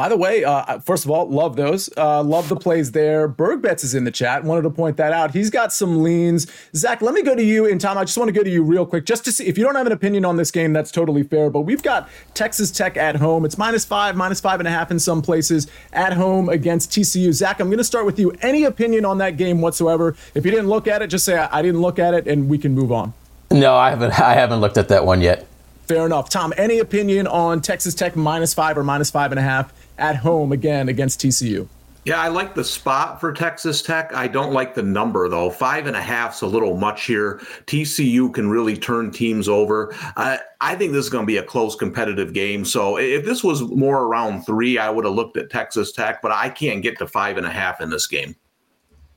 By 0.00 0.08
the 0.08 0.16
way, 0.16 0.44
uh, 0.44 0.78
first 0.78 1.04
of 1.04 1.10
all, 1.10 1.28
love 1.28 1.56
those. 1.56 1.90
Uh, 1.94 2.22
love 2.22 2.48
the 2.48 2.56
plays 2.56 2.92
there. 2.92 3.28
Bergbets 3.28 3.84
is 3.84 3.94
in 3.94 4.04
the 4.04 4.10
chat. 4.10 4.44
Wanted 4.44 4.62
to 4.62 4.70
point 4.70 4.96
that 4.96 5.12
out. 5.12 5.34
He's 5.34 5.50
got 5.50 5.74
some 5.74 6.02
leans. 6.02 6.46
Zach, 6.74 7.02
let 7.02 7.12
me 7.12 7.22
go 7.22 7.34
to 7.34 7.42
you. 7.42 7.70
And 7.70 7.78
Tom, 7.78 7.98
I 7.98 8.04
just 8.04 8.16
want 8.16 8.28
to 8.28 8.32
go 8.32 8.42
to 8.42 8.48
you 8.48 8.62
real 8.62 8.86
quick 8.86 9.04
just 9.04 9.26
to 9.26 9.32
see 9.32 9.44
if 9.44 9.58
you 9.58 9.64
don't 9.64 9.74
have 9.74 9.84
an 9.84 9.92
opinion 9.92 10.24
on 10.24 10.38
this 10.38 10.50
game, 10.50 10.72
that's 10.72 10.90
totally 10.90 11.22
fair. 11.22 11.50
But 11.50 11.60
we've 11.60 11.82
got 11.82 12.08
Texas 12.32 12.70
Tech 12.70 12.96
at 12.96 13.16
home. 13.16 13.44
It's 13.44 13.58
minus 13.58 13.84
five, 13.84 14.16
minus 14.16 14.40
five 14.40 14.58
and 14.58 14.66
a 14.66 14.70
half 14.70 14.90
in 14.90 14.98
some 14.98 15.20
places 15.20 15.66
at 15.92 16.14
home 16.14 16.48
against 16.48 16.92
TCU. 16.92 17.34
Zach, 17.34 17.60
I'm 17.60 17.68
going 17.68 17.76
to 17.76 17.84
start 17.84 18.06
with 18.06 18.18
you. 18.18 18.32
Any 18.40 18.64
opinion 18.64 19.04
on 19.04 19.18
that 19.18 19.36
game 19.36 19.60
whatsoever? 19.60 20.16
If 20.34 20.46
you 20.46 20.50
didn't 20.50 20.70
look 20.70 20.88
at 20.88 21.02
it, 21.02 21.08
just 21.08 21.26
say 21.26 21.36
I 21.36 21.60
didn't 21.60 21.82
look 21.82 21.98
at 21.98 22.14
it, 22.14 22.26
and 22.26 22.48
we 22.48 22.56
can 22.56 22.74
move 22.74 22.90
on. 22.90 23.12
No, 23.50 23.76
I 23.76 23.90
haven't. 23.90 24.18
I 24.18 24.32
haven't 24.32 24.62
looked 24.62 24.78
at 24.78 24.88
that 24.88 25.04
one 25.04 25.20
yet. 25.20 25.46
Fair 25.90 26.06
enough. 26.06 26.30
Tom, 26.30 26.54
any 26.56 26.78
opinion 26.78 27.26
on 27.26 27.60
Texas 27.60 27.94
Tech 27.94 28.14
minus 28.14 28.54
five 28.54 28.78
or 28.78 28.84
minus 28.84 29.10
five 29.10 29.32
and 29.32 29.38
a 29.38 29.42
half 29.42 29.74
at 30.00 30.16
home 30.16 30.52
again 30.52 30.88
against 30.88 31.20
TCU. 31.20 31.68
Yeah, 32.06 32.18
I 32.18 32.28
like 32.28 32.54
the 32.54 32.64
spot 32.64 33.20
for 33.20 33.30
Texas 33.30 33.82
Tech. 33.82 34.14
I 34.14 34.26
don't 34.26 34.52
like 34.52 34.74
the 34.74 34.82
number 34.82 35.28
though. 35.28 35.50
Five 35.50 35.86
and 35.86 35.94
a 35.94 36.00
half's 36.00 36.40
a 36.40 36.46
little 36.46 36.76
much 36.78 37.04
here. 37.04 37.40
TCU 37.66 38.32
can 38.32 38.48
really 38.48 38.74
turn 38.74 39.10
teams 39.10 39.48
over. 39.48 39.94
Uh, 40.16 40.38
I 40.62 40.76
think 40.76 40.92
this 40.92 41.04
is 41.04 41.10
going 41.10 41.24
to 41.24 41.26
be 41.26 41.36
a 41.36 41.42
close 41.42 41.76
competitive 41.76 42.32
game. 42.32 42.64
So 42.64 42.96
if 42.96 43.26
this 43.26 43.44
was 43.44 43.60
more 43.62 44.04
around 44.04 44.44
three, 44.44 44.78
I 44.78 44.88
would 44.88 45.04
have 45.04 45.14
looked 45.14 45.36
at 45.36 45.50
Texas 45.50 45.92
Tech, 45.92 46.22
but 46.22 46.32
I 46.32 46.48
can't 46.48 46.82
get 46.82 46.96
to 46.98 47.06
five 47.06 47.36
and 47.36 47.46
a 47.46 47.50
half 47.50 47.82
in 47.82 47.90
this 47.90 48.06
game. 48.06 48.34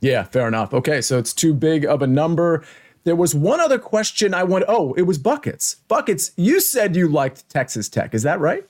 Yeah, 0.02 0.24
fair 0.24 0.50
enough. 0.50 0.74
Okay, 0.74 1.00
so 1.00 1.17
it's 1.17 1.34
too 1.34 1.54
big 1.54 1.86
of 1.86 2.02
a 2.02 2.08
number. 2.08 2.65
There 3.06 3.15
was 3.15 3.34
one 3.34 3.62
other 3.62 3.80
question 3.80 4.34
I 4.34 4.43
want. 4.43 4.65
Oh, 4.67 4.93
it 4.93 5.04
was 5.04 5.17
buckets. 5.17 5.76
Buckets. 5.88 6.32
You 6.36 6.60
said 6.60 6.98
you 6.98 7.08
liked 7.08 7.50
Texas 7.50 7.88
Tech. 7.88 8.13
Is 8.13 8.24
that 8.24 8.41
right? 8.41 8.67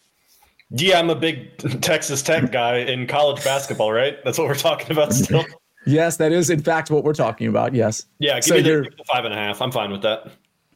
Yeah, 0.76 0.98
I'm 0.98 1.12
a 1.12 1.16
big 1.16 1.56
Texas 1.82 2.24
Tech 2.24 2.52
guy 2.52 2.78
in 2.78 3.06
college 3.06 3.44
basketball, 3.44 3.92
right? 3.92 4.18
That's 4.26 4.40
what 4.40 4.48
we're 4.48 4.56
talking 4.56 4.92
about 4.92 5.14
still. 5.14 5.46
yes, 5.86 6.18
that 6.18 6.32
is 6.32 6.50
in 6.50 6.62
fact 6.64 6.90
what 6.90 7.04
we're 7.04 7.14
talking 7.14 7.48
about. 7.48 7.76
Yes. 7.76 8.08
Yeah, 8.18 8.36
give 8.36 8.44
so 8.46 8.56
me 8.56 8.62
the 8.64 8.90
five 9.08 9.24
and 9.24 9.34
a 9.34 9.38
half. 9.38 9.62
I'm 9.62 9.72
fine 9.72 9.92
with 9.92 10.02
that. 10.02 10.32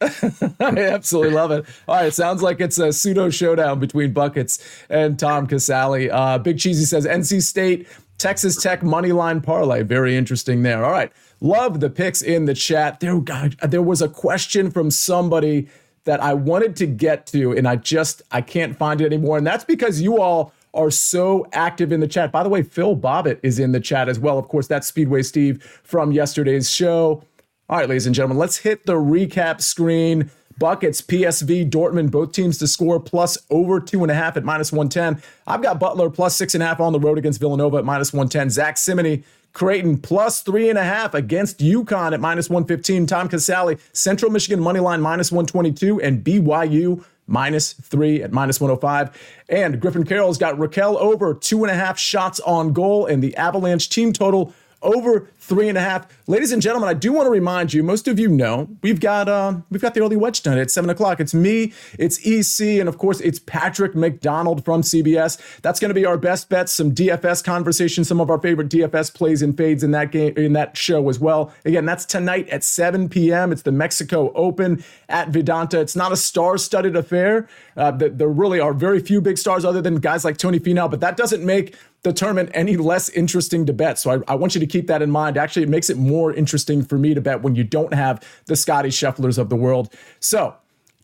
I 0.60 0.78
absolutely 0.78 1.32
love 1.32 1.50
it. 1.50 1.64
All 1.88 1.96
right, 1.96 2.14
sounds 2.14 2.42
like 2.42 2.60
it's 2.60 2.78
a 2.78 2.92
pseudo 2.92 3.28
showdown 3.30 3.80
between 3.80 4.12
Buckets 4.12 4.64
and 4.88 5.18
Tom 5.18 5.48
Casale. 5.48 6.08
Uh, 6.08 6.38
Big 6.38 6.60
Cheesy 6.60 6.84
says 6.84 7.04
NC 7.04 7.42
State, 7.42 7.88
Texas 8.18 8.62
Tech 8.62 8.84
money 8.84 9.10
line 9.10 9.40
parlay. 9.40 9.82
Very 9.82 10.16
interesting 10.16 10.62
there. 10.62 10.84
All 10.84 10.92
right, 10.92 11.10
love 11.40 11.80
the 11.80 11.90
picks 11.90 12.22
in 12.22 12.44
the 12.44 12.54
chat. 12.54 13.00
There, 13.00 13.18
God, 13.18 13.56
there 13.62 13.82
was 13.82 14.00
a 14.00 14.08
question 14.08 14.70
from 14.70 14.92
somebody 14.92 15.68
that 16.08 16.22
I 16.22 16.32
wanted 16.32 16.74
to 16.76 16.86
get 16.86 17.26
to, 17.26 17.52
and 17.52 17.68
I 17.68 17.76
just 17.76 18.22
I 18.32 18.40
can't 18.40 18.74
find 18.74 19.02
it 19.02 19.04
anymore. 19.04 19.36
And 19.36 19.46
that's 19.46 19.62
because 19.62 20.00
you 20.00 20.22
all 20.22 20.54
are 20.72 20.90
so 20.90 21.46
active 21.52 21.92
in 21.92 22.00
the 22.00 22.08
chat. 22.08 22.32
By 22.32 22.42
the 22.42 22.48
way, 22.48 22.62
Phil 22.62 22.96
Bobbitt 22.96 23.38
is 23.42 23.58
in 23.58 23.72
the 23.72 23.80
chat 23.80 24.08
as 24.08 24.18
well. 24.18 24.38
Of 24.38 24.48
course, 24.48 24.66
that's 24.66 24.86
Speedway 24.86 25.20
Steve 25.20 25.62
from 25.84 26.10
yesterday's 26.10 26.70
show. 26.70 27.22
All 27.68 27.76
right, 27.76 27.86
ladies 27.86 28.06
and 28.06 28.14
gentlemen, 28.14 28.38
let's 28.38 28.56
hit 28.56 28.86
the 28.86 28.94
recap 28.94 29.60
screen. 29.60 30.30
Buckets, 30.58 31.02
PSV, 31.02 31.68
Dortmund, 31.68 32.10
both 32.10 32.32
teams 32.32 32.56
to 32.58 32.66
score 32.66 32.98
plus 32.98 33.36
over 33.50 33.78
two 33.78 34.02
and 34.02 34.10
a 34.10 34.14
half 34.14 34.38
at 34.38 34.44
minus 34.44 34.72
110. 34.72 35.22
I've 35.46 35.62
got 35.62 35.78
Butler 35.78 36.08
plus 36.08 36.36
six 36.36 36.54
and 36.54 36.62
a 36.62 36.66
half 36.66 36.80
on 36.80 36.94
the 36.94 36.98
road 36.98 37.18
against 37.18 37.38
Villanova 37.38 37.76
at 37.76 37.84
minus 37.84 38.14
110. 38.14 38.48
Zack 38.48 38.76
Cimini 38.76 39.24
Creighton 39.52 39.98
plus 39.98 40.42
three 40.42 40.68
and 40.68 40.78
a 40.78 40.84
half 40.84 41.14
against 41.14 41.58
UConn 41.58 42.12
at 42.12 42.20
minus 42.20 42.48
115. 42.48 43.06
Tom 43.06 43.28
Casale, 43.28 43.78
Central 43.92 44.30
Michigan 44.30 44.60
money 44.60 44.80
line 44.80 45.00
minus 45.00 45.32
122, 45.32 46.00
and 46.00 46.22
BYU 46.22 47.04
minus 47.26 47.74
three 47.74 48.22
at 48.22 48.32
minus 48.32 48.60
105. 48.60 49.44
And 49.48 49.80
Griffin 49.80 50.04
Carroll's 50.04 50.38
got 50.38 50.56
Rakell 50.56 50.96
over 50.96 51.34
two 51.34 51.64
and 51.64 51.70
a 51.70 51.74
half 51.74 51.98
shots 51.98 52.40
on 52.40 52.72
goal, 52.72 53.06
and 53.06 53.22
the 53.22 53.36
Avalanche 53.36 53.88
team 53.88 54.12
total 54.12 54.54
over 54.82 55.30
three 55.38 55.68
and 55.68 55.76
a 55.76 55.80
half. 55.80 56.06
Ladies 56.28 56.52
and 56.52 56.60
gentlemen, 56.60 56.88
I 56.88 56.94
do 56.94 57.12
want 57.12 57.26
to 57.26 57.30
remind 57.30 57.72
you, 57.72 57.82
most 57.82 58.06
of 58.06 58.18
you 58.18 58.28
know, 58.28 58.68
we've 58.82 59.00
got 59.00 59.28
uh, 59.28 59.54
we've 59.70 59.80
got 59.80 59.94
the 59.94 60.00
early 60.00 60.16
wedge 60.16 60.42
tonight 60.42 60.58
at 60.58 60.70
seven 60.70 60.90
o'clock. 60.90 61.20
It's 61.20 61.34
me, 61.34 61.72
it's 61.98 62.18
EC, 62.26 62.78
and 62.78 62.88
of 62.88 62.98
course 62.98 63.20
it's 63.20 63.38
Patrick 63.38 63.94
McDonald 63.94 64.64
from 64.64 64.82
CBS. 64.82 65.60
That's 65.62 65.80
going 65.80 65.88
to 65.90 65.94
be 65.94 66.06
our 66.06 66.18
best 66.18 66.48
bets, 66.48 66.72
some 66.72 66.94
DFS 66.94 67.42
conversation, 67.42 68.04
some 68.04 68.20
of 68.20 68.30
our 68.30 68.40
favorite 68.40 68.68
DFS 68.68 69.12
plays 69.12 69.42
and 69.42 69.56
fades 69.56 69.82
in 69.82 69.90
that 69.92 70.12
game 70.12 70.34
in 70.36 70.52
that 70.52 70.76
show 70.76 71.08
as 71.08 71.18
well. 71.18 71.52
Again, 71.64 71.86
that's 71.86 72.04
tonight 72.04 72.48
at 72.50 72.62
7 72.62 73.08
p.m. 73.08 73.52
It's 73.52 73.62
the 73.62 73.72
Mexico 73.72 74.32
Open 74.34 74.84
at 75.08 75.30
Vidanta. 75.30 75.80
It's 75.80 75.96
not 75.96 76.12
a 76.12 76.16
star-studded 76.16 76.96
affair. 76.96 77.48
Uh, 77.76 77.92
there 77.92 78.28
really 78.28 78.60
are 78.60 78.72
very 78.72 79.00
few 79.00 79.20
big 79.20 79.38
stars 79.38 79.64
other 79.64 79.80
than 79.80 79.96
guys 79.96 80.24
like 80.24 80.36
Tony 80.36 80.60
Finau, 80.60 80.90
but 80.90 81.00
that 81.00 81.16
doesn't 81.16 81.44
make 81.44 81.74
tournament 82.12 82.50
any 82.54 82.76
less 82.76 83.08
interesting 83.10 83.66
to 83.66 83.72
bet. 83.72 83.98
So 83.98 84.10
I, 84.10 84.32
I, 84.32 84.34
want 84.34 84.54
you 84.54 84.60
to 84.60 84.66
keep 84.66 84.86
that 84.86 85.02
in 85.02 85.10
mind. 85.10 85.36
Actually, 85.36 85.64
it 85.64 85.68
makes 85.68 85.90
it 85.90 85.96
more 85.96 86.32
interesting 86.32 86.84
for 86.84 86.96
me 86.96 87.12
to 87.14 87.20
bet 87.20 87.42
when 87.42 87.54
you 87.54 87.64
don't 87.64 87.92
have 87.92 88.24
the 88.46 88.56
Scottie 88.56 88.90
Schefflers 88.90 89.38
of 89.38 89.48
the 89.48 89.56
world. 89.56 89.92
So 90.20 90.54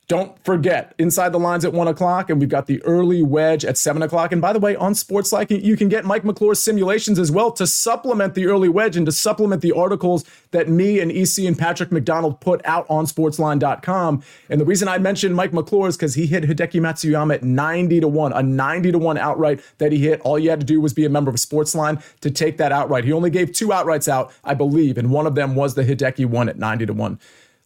don't 0.07 0.39
forget, 0.45 0.95
inside 0.99 1.31
the 1.31 1.39
lines 1.39 1.65
at 1.65 1.73
one 1.73 1.89
o'clock, 1.89 2.29
and 2.29 2.39
we've 2.39 2.49
got 2.49 2.67
the 2.67 2.83
early 2.83 3.23
wedge 3.23 3.65
at 3.65 3.79
seven 3.79 4.03
o'clock. 4.03 4.33
And 4.33 4.43
by 4.43 4.53
the 4.53 4.59
way, 4.59 4.77
on 4.77 4.93
Sportsline, 4.93 5.63
you 5.65 5.77
can 5.79 5.89
get 5.89 6.05
Mike 6.05 6.25
McClure's 6.25 6.63
simulations 6.63 7.19
as 7.19 7.31
well 7.31 7.51
to 7.53 7.67
supplement 7.67 8.35
the 8.35 8.47
early 8.47 8.69
wedge 8.69 8.99
and 8.99 9.07
to 9.07 9.13
supplement 9.13 9.63
the 9.63 9.73
articles 9.73 10.25
that 10.51 10.69
me 10.69 11.01
and 11.01 11.11
EC 11.11 11.47
and 11.47 11.59
Patrick 11.59 11.91
McDonald 11.91 12.41
put 12.41 12.61
out 12.67 12.87
on 12.91 13.07
sportsline.com. 13.07 14.23
And 14.51 14.61
the 14.61 14.67
reason 14.67 14.89
I 14.89 14.99
mentioned 14.99 15.35
Mike 15.37 15.55
McClure 15.55 15.89
is 15.89 15.97
because 15.97 16.15
he 16.15 16.27
hit 16.27 16.45
Hideki 16.45 16.81
Matsuyama 16.81 17.37
at 17.37 17.43
90 17.43 18.01
to 18.01 18.09
1, 18.09 18.33
a 18.35 18.43
90 18.43 18.93
to 18.93 18.99
1 18.99 19.17
outright 19.17 19.61
that 19.79 19.91
he 19.91 19.99
hit. 19.99 20.21
All 20.21 20.39
you 20.39 20.51
had 20.51 20.61
to 20.61 20.67
do 20.67 20.83
was 20.83 20.93
be 20.93 21.07
a 21.07 21.11
member 21.11 21.31
of 21.31 21.37
Sportsline 21.37 22.03
to 22.21 22.31
take 22.31 22.59
that 22.59 22.73
outright. 22.73 23.05
He 23.05 23.13
only 23.13 23.31
gave 23.31 23.53
two 23.53 23.69
outrights 23.69 24.07
out, 24.07 24.33
I 24.45 24.53
believe, 24.53 24.99
and 24.99 25.11
one 25.11 25.27
of 25.27 25.35
them 25.35 25.55
was 25.55 25.75
the 25.75 25.83
Hideki 25.83 26.27
one 26.27 26.51
at 26.51 26.59
90 26.59 26.87
to 26.87 26.93
1. 26.93 27.19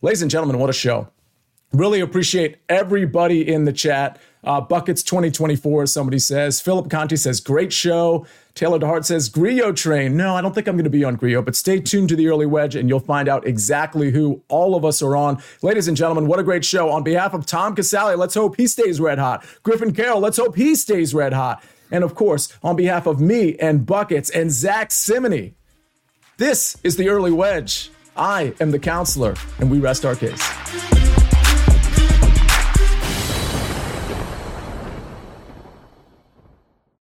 Ladies 0.03 0.23
and 0.23 0.31
gentlemen, 0.31 0.59
what 0.61 0.71
a 0.71 0.73
show. 0.73 1.09
Really 1.73 2.01
appreciate 2.01 2.57
everybody 2.69 3.47
in 3.47 3.65
the 3.65 3.73
chat. 3.73 4.19
Uh, 4.43 4.61
Buckets 4.61 5.03
2024, 5.03 5.87
somebody 5.87 6.19
says. 6.19 6.61
Philip 6.61 6.89
Conti 6.89 7.17
says, 7.17 7.41
great 7.41 7.73
show. 7.73 8.27
Taylor 8.55 8.79
DeHart 8.79 9.05
says, 9.05 9.29
Grillo 9.29 9.73
train. 9.73 10.17
No, 10.17 10.35
I 10.35 10.41
don't 10.41 10.55
think 10.55 10.67
I'm 10.67 10.77
going 10.77 10.85
to 10.85 10.91
be 10.91 11.05
on 11.05 11.17
Grillo, 11.17 11.43
but 11.43 11.55
stay 11.55 11.79
tuned 11.79 12.09
to 12.09 12.17
the 12.17 12.29
early 12.29 12.47
wedge 12.47 12.75
and 12.75 12.89
you'll 12.89 13.01
find 13.01 13.29
out 13.29 13.47
exactly 13.47 14.11
who 14.11 14.43
all 14.49 14.75
of 14.75 14.85
us 14.85 15.03
are 15.03 15.15
on. 15.15 15.43
Ladies 15.61 15.89
and 15.89 15.97
gentlemen, 15.97 16.27
what 16.27 16.39
a 16.39 16.43
great 16.43 16.65
show. 16.65 16.89
On 16.89 17.03
behalf 17.03 17.35
of 17.35 17.45
Tom 17.45 17.75
Casale, 17.75 18.17
let's 18.17 18.35
hope 18.35 18.57
he 18.57 18.67
stays 18.67 18.99
red 19.01 19.19
hot. 19.19 19.45
Griffin 19.63 19.93
Carroll, 19.93 20.21
let's 20.21 20.39
hope 20.39 20.57
he 20.57 20.75
stays 20.75 21.13
red 21.13 21.35
hot. 21.35 21.63
And 21.91 22.03
of 22.03 22.15
course, 22.15 22.57
on 22.63 22.77
behalf 22.77 23.07
of 23.07 23.21
me 23.21 23.57
and 23.59 23.85
Buckets 23.85 24.31
and 24.31 24.51
Zack 24.51 24.91
Cimini, 24.91 25.55
this 26.39 26.79
is 26.83 26.97
the 26.97 27.11
early 27.11 27.33
wedge. 27.33 27.91
I 28.17 28.55
am 28.61 28.71
the 28.71 28.79
counselor, 28.79 29.35
and 29.61 29.71
we 29.71 29.79
rest 29.79 30.05
our 30.05 30.17
case. 30.17 30.98